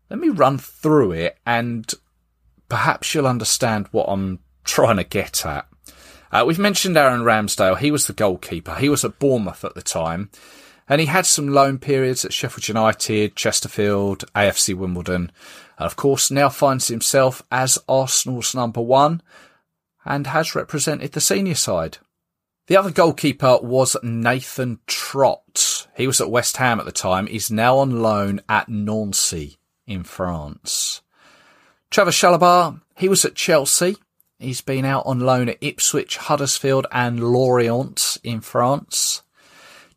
Let 0.08 0.18
me 0.18 0.28
run 0.28 0.58
through 0.58 1.12
it 1.12 1.38
and 1.46 1.92
perhaps 2.68 3.14
you'll 3.14 3.26
understand 3.26 3.88
what 3.92 4.08
I'm 4.08 4.40
trying 4.64 4.96
to 4.96 5.04
get 5.04 5.44
at. 5.46 5.66
Uh, 6.32 6.44
we've 6.46 6.58
mentioned 6.58 6.96
Aaron 6.96 7.22
Ramsdale. 7.22 7.78
He 7.78 7.90
was 7.90 8.06
the 8.06 8.12
goalkeeper. 8.12 8.76
He 8.76 8.88
was 8.88 9.04
at 9.04 9.18
Bournemouth 9.18 9.64
at 9.64 9.74
the 9.74 9.82
time. 9.82 10.30
And 10.88 11.00
he 11.00 11.06
had 11.06 11.26
some 11.26 11.48
loan 11.48 11.78
periods 11.78 12.24
at 12.24 12.32
Sheffield 12.32 12.66
United, 12.66 13.36
Chesterfield, 13.36 14.24
AFC 14.34 14.74
Wimbledon, 14.74 15.30
and 15.78 15.86
of 15.86 15.94
course 15.94 16.32
now 16.32 16.48
finds 16.48 16.88
himself 16.88 17.44
as 17.50 17.78
Arsenal's 17.88 18.56
number 18.56 18.80
one 18.80 19.22
and 20.04 20.26
has 20.26 20.56
represented 20.56 21.12
the 21.12 21.20
senior 21.20 21.54
side. 21.54 21.98
The 22.70 22.76
other 22.76 22.92
goalkeeper 22.92 23.58
was 23.60 23.96
Nathan 24.00 24.78
Trott. 24.86 25.88
He 25.96 26.06
was 26.06 26.20
at 26.20 26.30
West 26.30 26.58
Ham 26.58 26.78
at 26.78 26.86
the 26.86 26.92
time. 26.92 27.26
He's 27.26 27.50
now 27.50 27.78
on 27.78 28.00
loan 28.00 28.42
at 28.48 28.68
Nancy 28.68 29.58
in 29.88 30.04
France. 30.04 31.02
Trevoh 31.90 32.12
Chalobah, 32.12 32.80
he 32.96 33.08
was 33.08 33.24
at 33.24 33.34
Chelsea. 33.34 33.96
He's 34.38 34.60
been 34.60 34.84
out 34.84 35.04
on 35.04 35.18
loan 35.18 35.48
at 35.48 35.58
Ipswich, 35.60 36.16
Huddersfield 36.16 36.86
and 36.92 37.18
Lorient 37.18 38.18
in 38.22 38.40
France. 38.40 39.22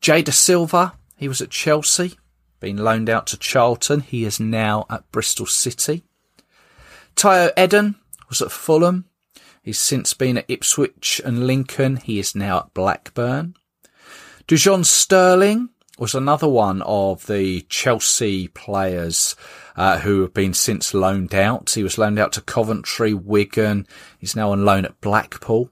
Jay 0.01 0.23
Dasilva, 0.23 0.93
he 1.15 1.27
was 1.27 1.41
at 1.43 1.51
Chelsea, 1.51 2.17
been 2.59 2.77
loaned 2.77 3.07
out 3.07 3.27
to 3.27 3.37
Charlton. 3.37 3.99
He 3.99 4.25
is 4.25 4.39
now 4.39 4.87
at 4.89 5.11
Bristol 5.11 5.45
City. 5.45 6.05
Tayo 7.15 7.51
Edun 7.55 7.97
was 8.29 8.41
at 8.41 8.51
Fulham. 8.51 9.05
He's 9.63 9.79
since 9.79 10.13
been 10.13 10.37
at 10.37 10.45
Ipswich 10.49 11.21
and 11.23 11.47
Lincoln. 11.47 11.95
He 11.95 12.19
is 12.19 12.35
now 12.35 12.59
at 12.59 12.73
Blackburn. 12.73 13.55
Dujon 14.45 14.83
Sterling 14.83 15.69
was 15.97 16.13
another 16.13 16.49
one 16.49 16.81
of 16.81 17.27
the 17.27 17.61
Chelsea 17.69 18.49
players 18.49 19.37
uh, 19.77 19.99
who 19.99 20.21
have 20.21 20.33
been 20.33 20.53
since 20.53 20.93
loaned 20.93 21.33
out. 21.33 21.69
He 21.69 21.81
was 21.81 21.97
loaned 21.97 22.19
out 22.19 22.33
to 22.33 22.41
Coventry, 22.41 23.13
Wigan. 23.13 23.87
He's 24.19 24.35
now 24.35 24.51
on 24.51 24.65
loan 24.65 24.83
at 24.83 24.99
Blackpool. 24.99 25.69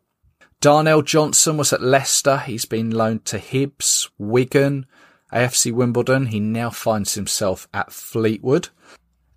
Darnell 0.61 1.01
Johnson 1.01 1.57
was 1.57 1.73
at 1.73 1.81
Leicester. 1.81 2.37
He's 2.37 2.65
been 2.65 2.91
loaned 2.91 3.25
to 3.25 3.39
Hibs, 3.39 4.09
Wigan, 4.17 4.85
AFC 5.33 5.73
Wimbledon. 5.73 6.27
He 6.27 6.39
now 6.39 6.69
finds 6.69 7.15
himself 7.15 7.67
at 7.73 7.91
Fleetwood. 7.91 8.69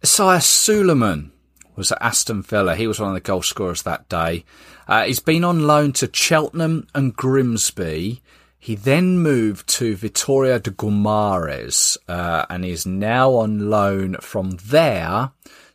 Isaiah 0.04 0.40
Suleiman 0.40 1.32
was 1.76 1.92
at 1.92 2.02
Aston 2.02 2.42
Villa. 2.42 2.76
He 2.76 2.86
was 2.86 3.00
one 3.00 3.08
of 3.10 3.14
the 3.14 3.20
goal 3.20 3.42
scorers 3.42 3.82
that 3.82 4.08
day. 4.08 4.44
Uh, 4.86 5.04
he's 5.04 5.20
been 5.20 5.44
on 5.44 5.66
loan 5.66 5.92
to 5.94 6.10
Cheltenham 6.12 6.86
and 6.94 7.14
Grimsby. 7.16 8.22
He 8.58 8.74
then 8.74 9.18
moved 9.18 9.68
to 9.70 9.96
Vitória 9.96 10.62
de 10.62 10.70
Guimarães 10.70 11.98
uh, 12.08 12.46
and 12.48 12.64
is 12.64 12.86
now 12.86 13.32
on 13.34 13.70
loan 13.70 14.16
from 14.20 14.52
there 14.64 15.32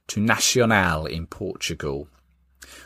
to 0.08 0.20
Nacional 0.20 1.06
in 1.06 1.28
Portugal. 1.28 2.08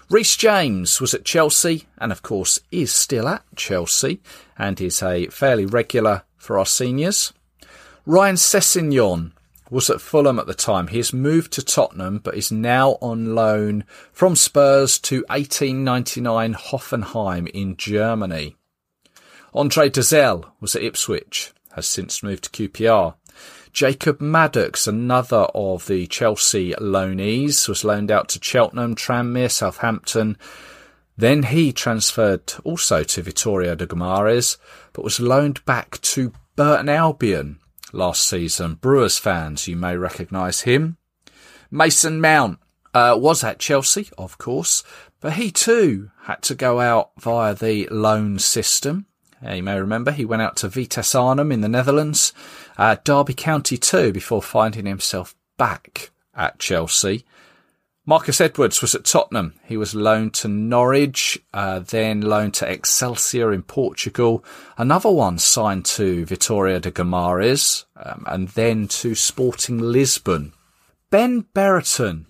Reece 0.09 0.35
James 0.35 0.99
was 0.99 1.13
at 1.13 1.25
Chelsea 1.25 1.87
and, 1.97 2.11
of 2.11 2.21
course, 2.21 2.59
is 2.71 2.91
still 2.91 3.27
at 3.27 3.43
Chelsea 3.55 4.21
and 4.57 4.79
is 4.79 5.01
a 5.01 5.27
fairly 5.27 5.65
regular 5.65 6.23
for 6.37 6.59
our 6.59 6.65
seniors. 6.65 7.33
Ryan 8.05 8.35
Sessegnon 8.35 9.31
was 9.73 9.89
at 9.89 9.99
Fulham 9.99 10.37
at 10.37 10.45
the 10.45 10.53
time. 10.53 10.87
He 10.87 10.97
has 10.97 11.11
moved 11.11 11.51
to 11.53 11.65
Tottenham 11.65 12.19
but 12.19 12.35
is 12.35 12.51
now 12.51 12.91
on 13.01 13.33
loan 13.33 13.85
from 14.11 14.35
Spurs 14.35 14.99
to 14.99 15.25
1899 15.29 16.53
Hoffenheim 16.53 17.47
in 17.47 17.75
Germany. 17.75 18.55
Andre 19.53 19.89
Dozzell 19.89 20.45
was 20.59 20.75
at 20.75 20.83
Ipswich, 20.83 21.53
has 21.71 21.87
since 21.87 22.23
moved 22.23 22.45
to 22.45 22.69
QPR. 22.69 23.15
Jacob 23.71 24.21
Maddox, 24.21 24.85
another 24.85 25.47
of 25.55 25.87
the 25.87 26.05
Chelsea 26.05 26.73
loanees, 26.73 27.67
was 27.67 27.83
loaned 27.83 28.11
out 28.11 28.29
to 28.29 28.39
Cheltenham, 28.41 28.95
Tranmere, 28.95 29.49
Southampton. 29.49 30.37
Then 31.17 31.43
he 31.43 31.73
transferred 31.73 32.53
also 32.63 33.03
to 33.03 33.23
Vitória 33.23 33.75
de 33.75 33.87
Guimarães, 33.87 34.57
but 34.93 35.03
was 35.03 35.19
loaned 35.19 35.65
back 35.65 35.99
to 36.01 36.31
Burton 36.55 36.89
Albion 36.89 37.59
last 37.93 38.27
season. 38.27 38.75
Brewers 38.75 39.17
fans, 39.17 39.67
you 39.67 39.77
may 39.77 39.95
recognise 39.95 40.61
him. 40.61 40.97
Mason 41.71 42.19
Mount 42.19 42.59
uh, 42.93 43.15
was 43.17 43.43
at 43.43 43.59
Chelsea, 43.59 44.09
of 44.17 44.37
course, 44.37 44.83
but 45.21 45.33
he 45.33 45.51
too 45.51 46.11
had 46.23 46.41
to 46.43 46.55
go 46.55 46.79
out 46.79 47.11
via 47.19 47.55
the 47.55 47.87
loan 47.87 48.39
system. 48.39 49.05
You 49.41 49.63
may 49.63 49.79
remember 49.79 50.11
he 50.11 50.25
went 50.25 50.41
out 50.41 50.55
to 50.57 50.69
Vitesse 50.69 51.15
Arnhem 51.15 51.51
in 51.51 51.61
the 51.61 51.69
Netherlands, 51.69 52.33
uh, 52.77 52.95
Derby 53.03 53.33
County 53.33 53.77
too, 53.77 54.13
before 54.13 54.41
finding 54.41 54.85
himself 54.85 55.35
back 55.57 56.11
at 56.33 56.59
Chelsea. 56.59 57.25
Marcus 58.05 58.41
Edwards 58.41 58.81
was 58.81 58.93
at 58.93 59.05
Tottenham. 59.05 59.53
He 59.63 59.77
was 59.77 59.95
loaned 59.95 60.33
to 60.35 60.49
Norwich, 60.49 61.39
uh, 61.53 61.79
then 61.79 62.19
loaned 62.19 62.53
to 62.55 62.69
Excelsior 62.69 63.53
in 63.53 63.63
Portugal. 63.63 64.43
Another 64.77 65.09
one 65.09 65.37
signed 65.37 65.85
to 65.85 66.25
Vitória 66.25 66.81
de 66.81 66.91
Guimarães, 66.91 67.85
um, 67.95 68.25
and 68.27 68.49
then 68.49 68.89
to 68.89 69.15
Sporting 69.15 69.79
Lisbon. 69.79 70.51
Ben 71.11 71.45
Brereton, 71.53 72.25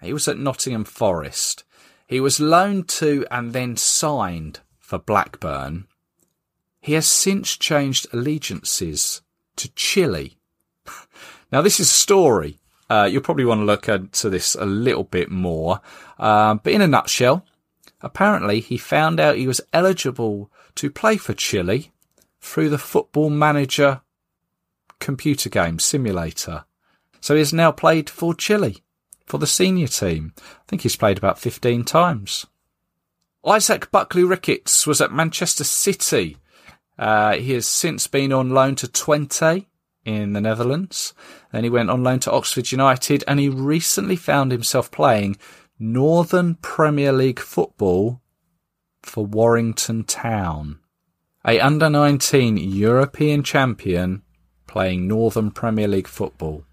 he 0.00 0.14
was 0.14 0.26
at 0.26 0.38
Nottingham 0.38 0.84
Forest. 0.84 1.64
He 2.06 2.18
was 2.18 2.40
loaned 2.40 2.88
to 2.88 3.26
and 3.30 3.52
then 3.52 3.76
signed 3.76 4.60
for 4.78 4.98
Blackburn. 4.98 5.86
He 6.80 6.94
has 6.94 7.06
since 7.06 7.58
changed 7.58 8.06
allegiances 8.14 9.20
to 9.56 9.70
Chile. 9.74 10.38
now, 11.52 11.60
this 11.60 11.78
is 11.78 11.90
a 11.90 11.92
story. 11.92 12.59
Uh, 12.90 13.08
you'll 13.10 13.22
probably 13.22 13.44
want 13.44 13.60
to 13.60 13.64
look 13.64 13.88
into 13.88 14.28
this 14.28 14.54
a 14.54 14.66
little 14.66 15.04
bit 15.04 15.30
more. 15.30 15.80
Uh, 16.18 16.54
but 16.54 16.72
in 16.72 16.82
a 16.82 16.86
nutshell, 16.86 17.46
apparently 18.02 18.60
he 18.60 18.76
found 18.76 19.18
out 19.18 19.36
he 19.36 19.46
was 19.46 19.60
eligible 19.72 20.50
to 20.74 20.90
play 20.90 21.16
for 21.16 21.32
Chile 21.32 21.92
through 22.40 22.68
the 22.68 22.78
Football 22.78 23.30
Manager 23.30 24.02
computer 24.98 25.48
game 25.48 25.78
simulator. 25.78 26.64
So 27.20 27.34
he 27.34 27.38
has 27.38 27.52
now 27.52 27.70
played 27.70 28.10
for 28.10 28.34
Chile, 28.34 28.82
for 29.24 29.38
the 29.38 29.46
senior 29.46 29.86
team. 29.86 30.34
I 30.38 30.62
think 30.68 30.82
he's 30.82 30.96
played 30.96 31.16
about 31.16 31.38
15 31.38 31.84
times. 31.84 32.46
Isaac 33.46 33.90
Buckley 33.90 34.24
Ricketts 34.24 34.86
was 34.86 35.00
at 35.00 35.12
Manchester 35.12 35.64
City 35.64 36.36
uh, 37.00 37.36
he 37.36 37.54
has 37.54 37.66
since 37.66 38.06
been 38.06 38.30
on 38.30 38.50
loan 38.50 38.74
to 38.76 38.86
Twente 38.86 39.64
in 40.04 40.32
the 40.32 40.40
Netherlands. 40.40 41.14
Then 41.52 41.64
he 41.64 41.70
went 41.70 41.90
on 41.90 42.02
loan 42.02 42.20
to 42.20 42.32
Oxford 42.32 42.72
United 42.72 43.24
and 43.26 43.38
he 43.38 43.48
recently 43.48 44.16
found 44.16 44.52
himself 44.52 44.90
playing 44.90 45.36
Northern 45.78 46.56
Premier 46.56 47.12
League 47.12 47.40
football 47.40 48.20
for 49.02 49.24
Warrington 49.24 50.04
Town. 50.04 50.78
A 51.46 51.58
under 51.58 51.88
19 51.88 52.58
European 52.58 53.42
champion 53.42 54.22
playing 54.66 55.08
Northern 55.08 55.50
Premier 55.50 55.88
League 55.88 56.06
football. 56.06 56.64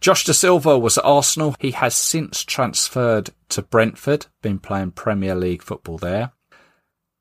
Josh 0.00 0.24
Dasilva 0.24 0.80
was 0.80 0.98
at 0.98 1.04
Arsenal. 1.04 1.56
He 1.58 1.72
has 1.72 1.94
since 1.94 2.44
transferred 2.44 3.30
to 3.48 3.62
Brentford, 3.62 4.26
been 4.42 4.58
playing 4.58 4.92
Premier 4.92 5.34
League 5.34 5.62
football 5.62 5.98
there. 5.98 6.32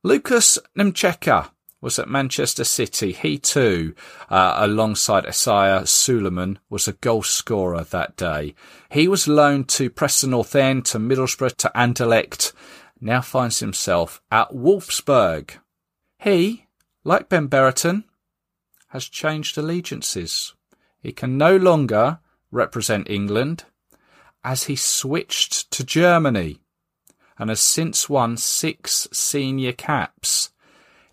Lucas 0.04 0.60
Nmecha 0.78 1.50
was 1.84 2.00
at 2.00 2.08
Manchester 2.08 2.64
City. 2.64 3.12
He 3.12 3.38
too, 3.38 3.94
uh, 4.30 4.56
alongside 4.60 5.26
Isaiah 5.26 5.86
Suleiman, 5.86 6.60
was 6.70 6.88
a 6.88 6.94
goal 6.94 7.24
scorer 7.24 7.84
that 7.84 8.16
day. 8.16 8.56
He 8.90 9.10
was 9.10 9.28
loaned 9.28 9.68
to 9.70 9.90
Preston 9.90 10.30
North 10.30 10.56
End, 10.56 10.86
to 10.86 10.98
Middlesbrough, 10.98 11.58
to 11.58 11.72
Anderlecht. 11.76 12.54
Now 13.02 13.20
finds 13.20 13.60
himself 13.60 14.22
at 14.32 14.54
Wolfsburg. 14.54 15.58
He, 16.20 16.68
like 17.04 17.28
Ben 17.28 17.48
Brereton, 17.48 18.06
has 18.88 19.10
changed 19.10 19.58
allegiances. 19.58 20.54
He 21.02 21.12
can 21.12 21.38
no 21.38 21.58
longer 21.58 22.20
represent 22.50 23.10
England 23.10 23.66
as 24.42 24.64
he 24.64 24.78
switched 24.78 25.70
to 25.72 25.84
Germany 25.84 26.62
and 27.38 27.50
has 27.50 27.60
since 27.60 28.10
won 28.10 28.38
six 28.38 29.10
senior 29.12 29.74
caps 29.74 30.53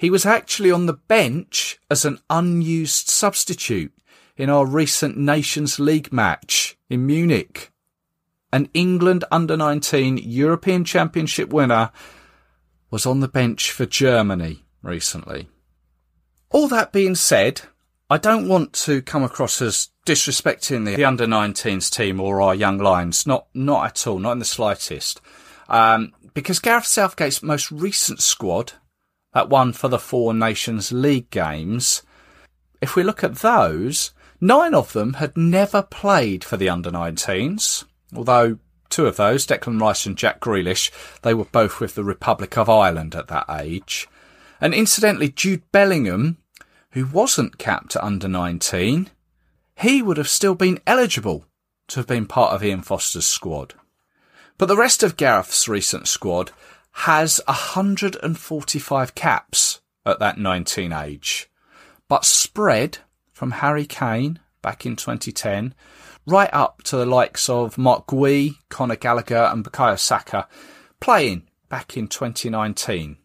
he 0.01 0.09
was 0.09 0.25
actually 0.25 0.73
on 0.73 0.87
the 0.87 0.95
bench 0.95 1.79
as 1.91 2.07
an 2.07 2.19
unused 2.31 3.11
substitute 3.11 3.93
in 4.35 4.49
our 4.49 4.65
recent 4.65 5.19
Nations 5.19 5.79
League 5.79 6.11
match 6.11 6.79
in 6.89 7.05
Munich. 7.05 7.71
An 8.51 8.71
England 8.73 9.27
under 9.31 9.59
19 9.59 10.17
European 10.17 10.87
Championship 10.87 11.53
winner 11.53 11.91
was 12.91 13.05
on 13.05 13.21
the 13.21 13.29
bench 13.29 13.73
for 13.73 13.85
Germany 13.85 14.65
recently. 14.83 15.51
All 16.49 16.67
that 16.69 16.95
being 16.95 17.15
said, 17.15 17.61
I 18.09 18.17
don't 18.17 18.49
want 18.49 18.73
to 18.87 19.03
come 19.03 19.23
across 19.23 19.61
as 19.61 19.91
disrespecting 20.07 20.87
the, 20.87 20.97
the 20.97 21.05
under 21.05 21.27
19s 21.27 21.95
team 21.95 22.21
or 22.21 22.41
our 22.41 22.55
young 22.55 22.79
lions. 22.79 23.27
Not, 23.27 23.49
not 23.53 23.85
at 23.85 24.07
all, 24.07 24.19
not 24.19 24.33
in 24.33 24.39
the 24.39 24.47
slightest. 24.47 25.21
Um, 25.69 26.15
because 26.33 26.59
Gareth 26.59 26.87
Southgate's 26.87 27.43
most 27.43 27.71
recent 27.71 28.23
squad 28.23 28.73
that 29.33 29.49
one 29.49 29.73
for 29.73 29.89
the 29.89 29.99
Four 29.99 30.35
Nations 30.35 30.93
League 30.93 31.31
games, 31.31 32.03
if 32.81 32.97
we 32.97 33.03
look 33.03 33.23
at 33.23 33.37
those, 33.37 34.13
nine 34.41 34.75
of 34.75 34.93
them 34.93 35.15
had 35.15 35.37
never 35.37 35.83
played 35.83 36.43
for 36.43 36.57
the 36.57 36.69
under 36.69 36.91
19s, 36.91 37.85
although 38.15 38.59
two 38.89 39.07
of 39.07 39.17
those, 39.17 39.47
Declan 39.47 39.81
Rice 39.81 40.07
and 40.07 40.17
Jack 40.17 40.41
Grealish, 40.41 40.91
they 41.23 41.35
were 41.35 41.45
both 41.45 41.81
with 41.81 41.95
the 41.95 42.05
Republic 42.05 42.59
of 42.59 42.69
Ireland 42.69 43.15
at 43.15 43.29
that 43.29 43.47
age. 43.49 44.09
And 44.61 44.75
incidentally, 44.75 45.29
Jude 45.29 45.63
Bellingham, 45.73 46.39
who 46.91 47.07
wasn't 47.07 47.59
capped 47.59 47.97
at 47.97 48.05
under 48.05 48.29
19, 48.29 49.11
he 49.77 50.03
would 50.03 50.17
have 50.17 50.29
still 50.29 50.55
been 50.55 50.81
eligible 50.87 51.47
to 51.89 52.01
have 52.01 52.07
been 52.07 52.27
part 52.27 52.53
of 52.53 52.63
Ian 52.63 52.83
Foster's 52.83 53.27
squad. 53.27 53.75
But 54.59 54.67
the 54.67 54.77
rest 54.77 55.03
of 55.03 55.17
Gareth's 55.17 55.69
recent 55.69 56.07
squad 56.07 56.51
has 56.93 57.41
145 57.47 59.15
caps 59.15 59.81
at 60.05 60.19
that 60.19 60.39
19 60.39 60.93
age, 60.93 61.51
but 62.09 62.25
spread 62.25 62.99
from 63.33 63.53
Harry 63.53 63.87
Kane 63.87 64.41
back 64.63 64.85
in 64.85 64.97
2010 64.97 65.75
right 66.27 66.51
up 66.53 66.83
to 66.85 66.97
the 66.97 67.07
likes 67.07 67.49
of 67.49 67.79
Marc 67.79 68.07
Guéhi, 68.07 68.57
Conor 68.69 68.97
Gallagher 68.97 69.49
and 69.51 69.65
Bukayo 69.65 69.99
Saka 69.99 70.47
playing 71.01 71.49
back 71.69 71.97
in 71.97 72.09
2019. 72.09 73.17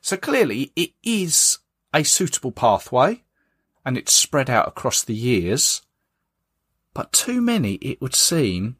So 0.00 0.16
clearly 0.16 0.72
it 0.74 0.92
is 1.02 1.58
a 1.92 2.02
suitable 2.02 2.52
pathway 2.52 3.22
and 3.84 3.96
it's 3.96 4.12
spread 4.12 4.50
out 4.50 4.68
across 4.68 5.02
the 5.02 5.14
years. 5.14 5.82
But 6.94 7.12
too 7.12 7.40
many, 7.40 7.74
it 7.74 8.00
would 8.00 8.14
seem, 8.14 8.76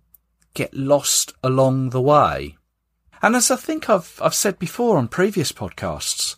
get 0.54 0.74
lost 0.74 1.32
along 1.42 1.90
the 1.90 2.00
way. 2.00 2.57
And 3.22 3.34
as 3.34 3.50
I 3.50 3.56
think 3.56 3.90
I've, 3.90 4.18
I've 4.22 4.34
said 4.34 4.58
before 4.58 4.96
on 4.96 5.08
previous 5.08 5.52
podcasts, 5.52 6.36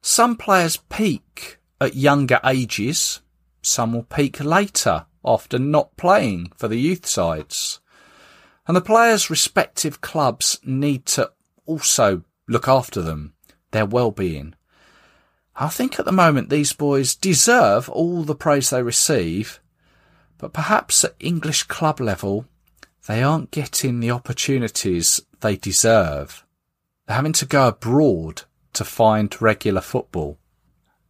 some 0.00 0.36
players 0.36 0.76
peak 0.76 1.58
at 1.80 1.96
younger 1.96 2.40
ages, 2.44 3.20
some 3.62 3.92
will 3.92 4.04
peak 4.04 4.40
later, 4.40 5.06
often 5.24 5.70
not 5.70 5.96
playing 5.96 6.52
for 6.56 6.68
the 6.68 6.78
youth 6.78 7.06
sides. 7.06 7.80
And 8.66 8.76
the 8.76 8.80
players' 8.80 9.30
respective 9.30 10.00
clubs 10.00 10.58
need 10.64 11.06
to 11.06 11.32
also 11.66 12.22
look 12.48 12.68
after 12.68 13.02
them, 13.02 13.34
their 13.72 13.86
well-being. 13.86 14.54
I 15.56 15.68
think 15.68 15.98
at 15.98 16.04
the 16.04 16.12
moment 16.12 16.48
these 16.48 16.72
boys 16.72 17.14
deserve 17.14 17.88
all 17.88 18.22
the 18.22 18.34
praise 18.34 18.70
they 18.70 18.82
receive, 18.82 19.60
but 20.38 20.52
perhaps 20.52 21.04
at 21.04 21.16
English 21.18 21.64
club 21.64 22.00
level, 22.00 22.46
they 23.06 23.22
aren't 23.22 23.50
getting 23.50 24.00
the 24.00 24.10
opportunities 24.10 25.20
they 25.40 25.56
deserve. 25.56 26.44
They're 27.06 27.16
having 27.16 27.32
to 27.34 27.46
go 27.46 27.68
abroad 27.68 28.42
to 28.74 28.84
find 28.84 29.40
regular 29.40 29.80
football, 29.80 30.38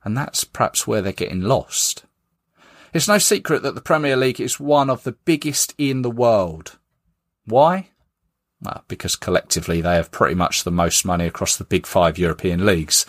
and 0.05 0.17
that's 0.17 0.45
perhaps 0.45 0.87
where 0.87 1.03
they're 1.03 1.13
getting 1.13 1.43
lost. 1.43 2.05
It's 2.93 3.09
no 3.09 3.19
secret 3.19 3.63
that 3.63 3.75
the 3.75 3.81
Premier 3.81 4.17
League 4.17 4.41
is 4.41 4.59
one 4.59 4.91
of 4.91 5.05
the 5.05 5.13
biggest 5.13 5.75
in 5.79 6.03
the 6.03 6.11
world. 6.11 6.79
Why? 7.45 7.91
Well, 8.61 8.85
because 8.89 9.17
collectively 9.17 9.81
they 9.81 9.95
have 9.95 10.11
pretty 10.11 10.35
much 10.35 10.65
the 10.65 10.71
most 10.71 11.05
money 11.05 11.27
across 11.27 11.57
the 11.57 11.65
big 11.65 11.87
five 11.87 12.19
European 12.19 12.67
leagues. 12.67 13.07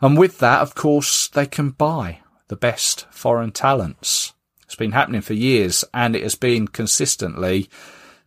And 0.00 0.18
with 0.18 0.38
that, 0.38 0.60
of 0.60 0.74
course, 0.74 1.28
they 1.28 1.46
can 1.46 1.70
buy 1.70 2.20
the 2.48 2.56
best 2.56 3.06
foreign 3.10 3.52
talents. 3.52 4.34
It's 4.64 4.74
been 4.74 4.92
happening 4.92 5.22
for 5.22 5.32
years 5.32 5.84
and 5.94 6.14
it 6.14 6.22
has 6.22 6.34
been 6.34 6.68
consistently 6.68 7.70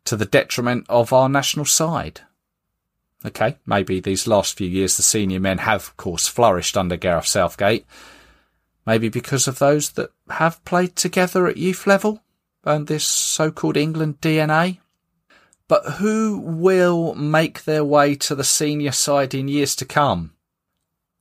to 0.06 0.16
the 0.16 0.26
detriment 0.26 0.86
of 0.90 1.14
our 1.14 1.30
national 1.30 1.66
side. 1.66 2.22
Okay, 3.26 3.58
maybe 3.66 4.00
these 4.00 4.28
last 4.28 4.58
few 4.58 4.68
years 4.68 4.96
the 4.96 5.04
senior 5.04 5.40
men 5.40 5.60
have, 5.60 5.82
of 5.82 5.98
course, 5.98 6.28
flourished 6.28 6.78
under 6.78 6.96
Gareth 6.96 7.28
Southgate. 7.28 7.86
Maybe 8.86 9.10
because 9.10 9.48
of 9.48 9.60
those 9.60 9.92
that 9.92 10.12
have 10.30 10.64
played 10.64 10.96
together 10.96 11.48
at 11.48 11.58
youth 11.58 11.86
level 11.86 12.24
and 12.64 12.88
this 12.88 13.06
so-called 13.06 13.78
England 13.78 14.22
DNA. 14.22 14.80
But 15.68 15.86
who 15.98 16.40
will 16.40 17.14
make 17.14 17.64
their 17.64 17.84
way 17.84 18.16
to 18.16 18.36
the 18.36 18.44
senior 18.44 18.92
side 18.92 19.34
in 19.34 19.48
years 19.48 19.76
to 19.76 19.86
come? 19.86 20.34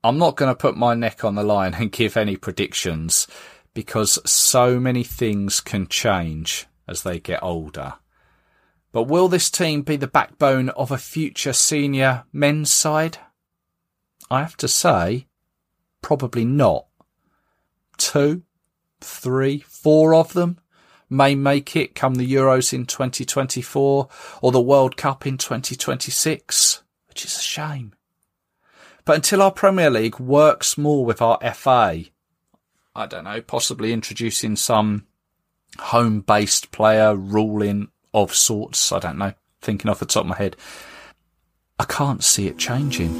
I'm 0.02 0.18
not 0.18 0.36
going 0.36 0.50
to 0.50 0.58
put 0.58 0.76
my 0.76 0.94
neck 0.94 1.24
on 1.24 1.34
the 1.34 1.42
line 1.42 1.74
and 1.74 1.92
give 1.92 2.16
any 2.16 2.36
predictions 2.36 3.26
because 3.74 4.18
so 4.28 4.80
many 4.80 5.04
things 5.04 5.60
can 5.60 5.86
change 5.86 6.66
as 6.86 7.02
they 7.02 7.18
get 7.18 7.42
older. 7.42 7.94
But 8.98 9.06
will 9.06 9.28
this 9.28 9.48
team 9.48 9.82
be 9.82 9.94
the 9.94 10.08
backbone 10.08 10.70
of 10.70 10.90
a 10.90 10.98
future 10.98 11.52
senior 11.52 12.24
men's 12.32 12.72
side? 12.72 13.18
I 14.28 14.40
have 14.40 14.56
to 14.56 14.66
say, 14.66 15.28
probably 16.02 16.44
not. 16.44 16.86
Two, 17.96 18.42
three, 19.00 19.60
four 19.60 20.14
of 20.14 20.32
them 20.32 20.58
may 21.08 21.36
make 21.36 21.76
it 21.76 21.94
come 21.94 22.16
the 22.16 22.26
Euros 22.28 22.72
in 22.72 22.86
2024 22.86 24.08
or 24.42 24.50
the 24.50 24.60
World 24.60 24.96
Cup 24.96 25.28
in 25.28 25.38
2026, 25.38 26.82
which 27.06 27.24
is 27.24 27.38
a 27.38 27.40
shame. 27.40 27.94
But 29.04 29.14
until 29.14 29.42
our 29.42 29.52
Premier 29.52 29.90
League 29.90 30.18
works 30.18 30.76
more 30.76 31.04
with 31.04 31.22
our 31.22 31.38
FA, 31.54 32.02
I 32.96 33.06
don't 33.06 33.22
know, 33.22 33.42
possibly 33.42 33.92
introducing 33.92 34.56
some 34.56 35.06
home 35.78 36.22
based 36.22 36.72
player 36.72 37.14
ruling 37.14 37.92
of 38.14 38.34
sorts, 38.34 38.92
I 38.92 38.98
don't 38.98 39.18
know, 39.18 39.34
thinking 39.60 39.90
off 39.90 40.00
the 40.00 40.06
top 40.06 40.22
of 40.22 40.28
my 40.28 40.36
head, 40.36 40.56
I 41.78 41.84
can't 41.84 42.24
see 42.24 42.46
it 42.48 42.58
changing. 42.58 43.14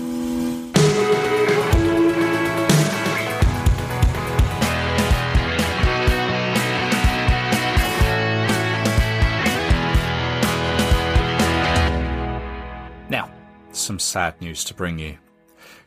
Now, 13.09 13.31
some 13.73 13.99
sad 13.99 14.41
news 14.41 14.65
to 14.65 14.75
bring 14.75 14.99
you. 14.99 15.19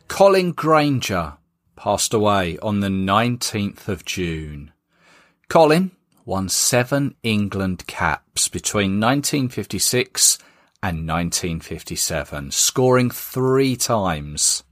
Colin 0.08 0.52
Grainger 0.52 1.38
passed 1.76 2.14
away 2.14 2.58
on 2.60 2.80
the 2.80 2.90
19th 2.90 3.88
of 3.88 4.06
June. 4.06 4.72
Colin 5.50 5.92
won 6.26 6.50
seven 6.50 7.16
England 7.24 7.86
caps 7.88 8.48
between 8.48 9.00
1956 9.00 10.38
and 10.84 11.08
1957, 11.08 12.52
scoring 12.52 13.10
three 13.10 13.76
times. 13.76 14.64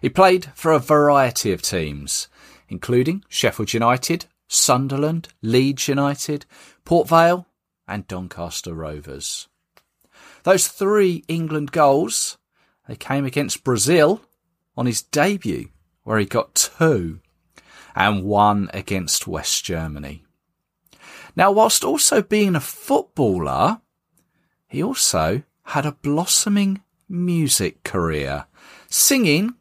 He 0.00 0.08
played 0.08 0.46
for 0.54 0.72
a 0.72 0.78
variety 0.78 1.52
of 1.52 1.62
teams, 1.62 2.28
including 2.68 3.24
Sheffield 3.28 3.72
United, 3.72 4.26
Sunderland, 4.48 5.28
Leeds 5.42 5.88
United, 5.88 6.46
Port 6.84 7.08
Vale, 7.08 7.46
and 7.86 8.06
Doncaster 8.08 8.74
Rovers. 8.74 9.48
Those 10.42 10.68
three 10.68 11.24
England 11.28 11.72
goals 11.72 12.38
they 12.88 12.96
came 12.96 13.24
against 13.24 13.62
Brazil 13.62 14.22
on 14.76 14.86
his 14.86 15.02
debut, 15.02 15.68
where 16.02 16.18
he 16.18 16.24
got 16.24 16.56
two, 16.56 17.20
and 17.94 18.24
one 18.24 18.68
against 18.72 19.28
West 19.28 19.64
Germany. 19.64 20.24
Now, 21.36 21.50
whilst 21.52 21.84
also 21.84 22.22
being 22.22 22.56
a 22.56 22.60
footballer, 22.60 23.80
he 24.68 24.82
also 24.82 25.42
had 25.64 25.86
a 25.86 25.92
blossoming 25.92 26.82
music 27.08 27.82
career, 27.84 28.46
singing 28.88 29.54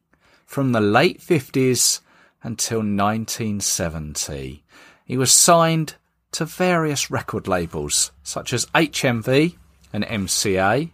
from 0.46 0.72
the 0.72 0.82
late 0.82 1.20
50s 1.20 2.02
until 2.44 2.80
1970. 2.80 4.64
He 5.06 5.18
was 5.18 5.32
signed 5.32 5.96
to 6.32 6.46
various 6.46 7.10
record 7.10 7.48
labels 7.48 8.12
such 8.24 8.54
as 8.54 8.66
HMV 8.68 9.56
and 9.92 10.04
MCA. 10.06 10.92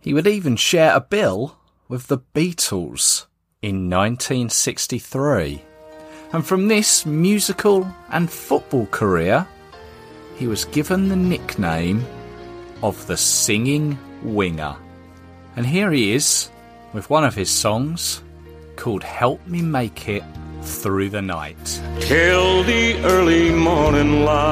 He 0.00 0.14
would 0.14 0.26
even 0.26 0.56
share 0.56 0.94
a 0.94 1.00
bill 1.00 1.56
with 1.88 2.08
the 2.08 2.18
Beatles 2.34 3.26
in 3.60 3.88
1963. 3.90 5.62
And 6.32 6.46
from 6.46 6.68
this 6.68 7.04
musical 7.04 7.86
and 8.10 8.30
football 8.30 8.86
career, 8.86 9.46
he 10.36 10.46
was 10.46 10.64
given 10.66 11.08
the 11.08 11.16
nickname 11.16 12.04
of 12.82 13.06
the 13.06 13.16
Singing 13.16 13.98
Winger. 14.22 14.76
And 15.56 15.66
here 15.66 15.90
he 15.90 16.12
is 16.12 16.50
with 16.92 17.10
one 17.10 17.24
of 17.24 17.34
his 17.34 17.50
songs 17.50 18.22
called 18.76 19.02
Help 19.02 19.46
Me 19.46 19.62
Make 19.62 20.08
It 20.08 20.24
Through 20.62 21.10
the 21.10 21.22
Night. 21.22 21.80
Till 22.00 22.62
the 22.64 23.02
early 23.04 23.50
morning 23.50 24.24
light. 24.24 24.42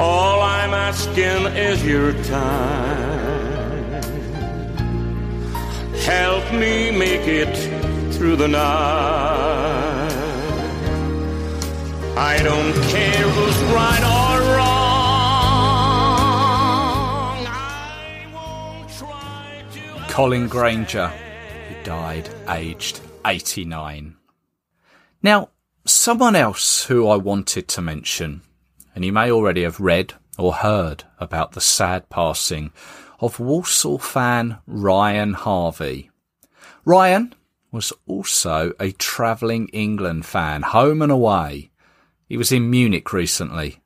All 0.00 0.40
I'm 0.40 0.74
asking 0.74 1.46
is 1.56 1.84
your 1.84 2.12
time 2.24 3.24
help 6.04 6.52
me 6.52 6.90
make 6.90 7.26
it 7.26 7.56
through 8.12 8.36
the 8.36 8.46
night. 8.46 9.83
I 12.16 12.40
don't 12.42 12.74
care 12.90 13.28
who's 13.28 13.62
right 13.74 14.04
or 14.04 14.40
wrong. 14.56 14.84
Colin 20.08 20.46
Grainger, 20.46 21.08
who 21.08 21.74
died 21.82 22.28
aged 22.48 23.00
89. 23.26 24.14
Now, 25.24 25.48
someone 25.84 26.36
else 26.36 26.84
who 26.84 27.08
I 27.08 27.16
wanted 27.16 27.66
to 27.68 27.82
mention, 27.82 28.42
and 28.94 29.04
you 29.04 29.12
may 29.12 29.32
already 29.32 29.64
have 29.64 29.80
read 29.80 30.14
or 30.38 30.52
heard 30.52 31.02
about 31.18 31.52
the 31.52 31.60
sad 31.60 32.08
passing 32.10 32.70
of 33.18 33.40
Walsall 33.40 33.98
fan 33.98 34.58
Ryan 34.68 35.32
Harvey. 35.32 36.10
Ryan 36.84 37.34
was 37.72 37.92
also 38.06 38.72
a 38.78 38.92
travelling 38.92 39.66
England 39.68 40.26
fan, 40.26 40.62
home 40.62 41.02
and 41.02 41.10
away. 41.10 41.70
He 42.26 42.36
was 42.36 42.52
in 42.52 42.70
Munich 42.70 43.12
recently. 43.12 43.82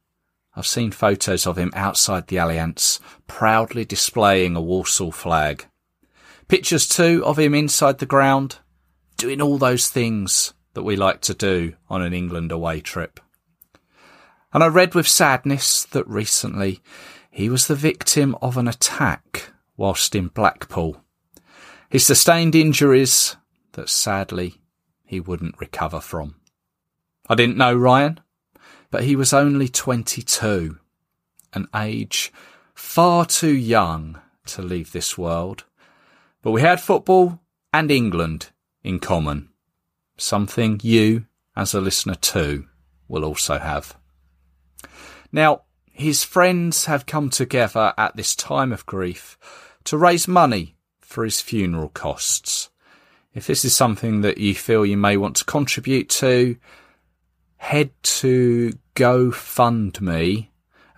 I've 0.54 0.66
seen 0.66 0.90
photos 0.90 1.46
of 1.46 1.56
him 1.56 1.72
outside 1.74 2.26
the 2.26 2.36
Allianz, 2.36 3.00
proudly 3.26 3.84
displaying 3.84 4.56
a 4.56 4.60
Walsall 4.60 5.12
flag. 5.12 5.66
Pictures 6.48 6.88
too 6.88 7.22
of 7.24 7.38
him 7.38 7.54
inside 7.54 7.98
the 7.98 8.06
ground, 8.06 8.58
doing 9.16 9.40
all 9.40 9.58
those 9.58 9.88
things 9.90 10.54
that 10.74 10.82
we 10.82 10.96
like 10.96 11.20
to 11.22 11.34
do 11.34 11.74
on 11.88 12.02
an 12.02 12.12
England 12.12 12.52
away 12.52 12.80
trip. 12.80 13.20
And 14.52 14.64
I 14.64 14.68
read 14.68 14.94
with 14.94 15.06
sadness 15.06 15.84
that 15.86 16.08
recently 16.08 16.80
he 17.30 17.50
was 17.50 17.66
the 17.66 17.74
victim 17.74 18.36
of 18.40 18.56
an 18.56 18.66
attack 18.66 19.52
whilst 19.76 20.14
in 20.14 20.28
Blackpool. 20.28 21.02
He 21.90 21.98
sustained 21.98 22.54
injuries 22.54 23.36
that 23.72 23.88
sadly 23.88 24.60
he 25.04 25.20
wouldn't 25.20 25.60
recover 25.60 26.00
from. 26.00 26.36
I 27.28 27.34
didn't 27.34 27.56
know 27.56 27.74
Ryan, 27.74 28.20
but 28.90 29.04
he 29.04 29.16
was 29.16 29.32
only 29.32 29.68
22, 29.68 30.78
an 31.52 31.68
age 31.74 32.32
far 32.74 33.24
too 33.26 33.54
young 33.54 34.20
to 34.46 34.62
leave 34.62 34.92
this 34.92 35.18
world. 35.18 35.64
But 36.42 36.52
we 36.52 36.60
had 36.60 36.80
football 36.80 37.40
and 37.72 37.90
England 37.90 38.50
in 38.82 38.98
common, 38.98 39.50
something 40.16 40.80
you, 40.82 41.26
as 41.56 41.74
a 41.74 41.80
listener 41.80 42.14
too, 42.14 42.66
will 43.08 43.24
also 43.24 43.58
have. 43.58 43.96
Now, 45.32 45.62
his 45.92 46.22
friends 46.24 46.84
have 46.84 47.06
come 47.06 47.28
together 47.28 47.92
at 47.98 48.16
this 48.16 48.36
time 48.36 48.72
of 48.72 48.86
grief 48.86 49.36
to 49.84 49.98
raise 49.98 50.28
money 50.28 50.76
for 51.00 51.24
his 51.24 51.40
funeral 51.40 51.88
costs. 51.88 52.70
If 53.34 53.46
this 53.46 53.64
is 53.64 53.74
something 53.74 54.20
that 54.22 54.38
you 54.38 54.54
feel 54.54 54.86
you 54.86 54.96
may 54.96 55.16
want 55.16 55.36
to 55.36 55.44
contribute 55.44 56.08
to, 56.10 56.56
head 57.58 57.90
to 58.02 58.72
GoFundMe 58.94 60.48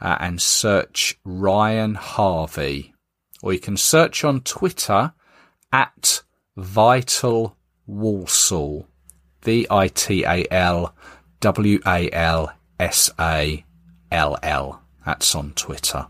uh, 0.01 0.17
and 0.21 0.41
search 0.41 1.19
Ryan 1.25 1.97
Harvey. 1.97 2.95
Or 3.43 3.53
you 3.53 3.59
can 3.59 3.77
search 3.77 4.25
on 4.25 4.41
Twitter 4.41 5.13
at 5.73 6.23
Vital 6.57 7.57
Walsall. 7.87 8.87
V 9.43 9.67
I 9.71 9.89
T 9.89 10.25
A 10.25 10.47
L 10.51 10.95
W 11.41 11.81
A 11.87 12.11
L 12.11 12.53
S 12.79 13.11
A 13.19 13.65
L 14.11 14.39
L. 14.43 14.83
That's 15.05 15.35
on 15.35 15.53
Twitter. 15.53 16.07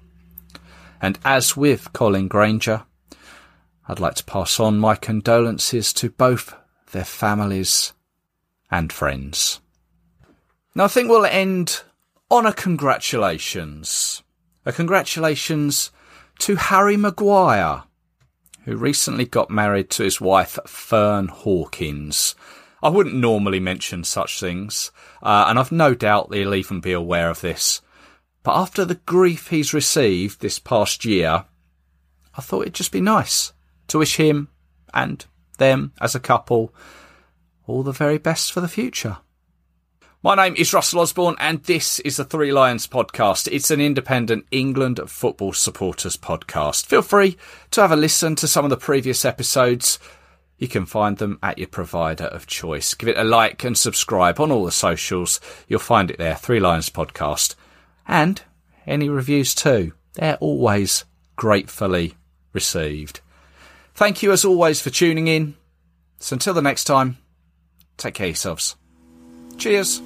And 1.00 1.18
as 1.24 1.56
with 1.56 1.92
Colin 1.92 2.28
Grainger, 2.28 2.82
I'd 3.88 4.00
like 4.00 4.16
to 4.16 4.24
pass 4.24 4.60
on 4.60 4.78
my 4.78 4.96
condolences 4.96 5.92
to 5.94 6.10
both 6.10 6.54
their 6.92 7.04
families 7.04 7.92
and 8.70 8.92
friends. 8.92 9.60
Now, 10.74 10.84
I 10.84 10.88
think 10.88 11.08
we'll 11.08 11.26
end 11.26 11.82
on 12.30 12.46
a 12.46 12.52
congratulations. 12.52 14.22
A 14.64 14.72
congratulations 14.72 15.90
to 16.40 16.56
Harry 16.56 16.96
Maguire, 16.96 17.84
who 18.64 18.76
recently 18.76 19.24
got 19.24 19.50
married 19.50 19.90
to 19.90 20.04
his 20.04 20.20
wife, 20.20 20.58
Fern 20.66 21.28
Hawkins. 21.28 22.36
I 22.82 22.88
wouldn't 22.88 23.16
normally 23.16 23.58
mention 23.58 24.04
such 24.04 24.38
things, 24.38 24.92
uh, 25.22 25.46
and 25.48 25.58
I've 25.58 25.72
no 25.72 25.94
doubt 25.94 26.30
they'll 26.30 26.54
even 26.54 26.80
be 26.80 26.92
aware 26.92 27.30
of 27.30 27.40
this. 27.40 27.82
But 28.42 28.56
after 28.56 28.84
the 28.84 28.94
grief 28.94 29.48
he's 29.48 29.74
received 29.74 30.40
this 30.40 30.58
past 30.58 31.04
year, 31.04 31.46
I 32.36 32.40
thought 32.40 32.62
it'd 32.62 32.74
just 32.74 32.92
be 32.92 33.00
nice 33.00 33.52
to 33.88 33.98
wish 33.98 34.16
him 34.16 34.48
and 34.94 35.26
them 35.58 35.92
as 36.00 36.14
a 36.14 36.20
couple 36.20 36.72
all 37.66 37.82
the 37.82 37.92
very 37.92 38.18
best 38.18 38.52
for 38.52 38.60
the 38.60 38.68
future. 38.68 39.18
My 40.22 40.34
name 40.34 40.54
is 40.58 40.74
Russell 40.74 41.00
Osborne, 41.00 41.36
and 41.38 41.62
this 41.62 41.98
is 42.00 42.18
the 42.18 42.26
Three 42.26 42.52
Lions 42.52 42.86
podcast. 42.86 43.48
It's 43.50 43.70
an 43.70 43.80
independent 43.80 44.44
England 44.50 45.00
football 45.06 45.54
supporters 45.54 46.18
podcast. 46.18 46.84
Feel 46.84 47.00
free 47.00 47.38
to 47.70 47.80
have 47.80 47.90
a 47.90 47.96
listen 47.96 48.36
to 48.36 48.46
some 48.46 48.66
of 48.66 48.70
the 48.70 48.76
previous 48.76 49.24
episodes. 49.24 49.98
You 50.58 50.68
can 50.68 50.84
find 50.84 51.16
them 51.16 51.38
at 51.42 51.56
your 51.56 51.68
provider 51.68 52.26
of 52.26 52.46
choice. 52.46 52.92
Give 52.92 53.08
it 53.08 53.16
a 53.16 53.24
like 53.24 53.64
and 53.64 53.78
subscribe 53.78 54.38
on 54.38 54.52
all 54.52 54.66
the 54.66 54.72
socials. 54.72 55.40
You'll 55.68 55.80
find 55.80 56.10
it 56.10 56.18
there, 56.18 56.36
Three 56.36 56.60
Lions 56.60 56.90
Podcast. 56.90 57.54
And 58.06 58.42
any 58.86 59.08
reviews 59.08 59.54
too. 59.54 59.94
They're 60.16 60.36
always 60.36 61.06
gratefully 61.36 62.14
received. 62.52 63.20
Thank 63.94 64.22
you 64.22 64.32
as 64.32 64.44
always 64.44 64.82
for 64.82 64.90
tuning 64.90 65.28
in. 65.28 65.54
So 66.18 66.34
until 66.34 66.52
the 66.52 66.60
next 66.60 66.84
time, 66.84 67.16
take 67.96 68.12
care 68.12 68.26
yourselves. 68.26 68.76
Cheers. 69.56 70.02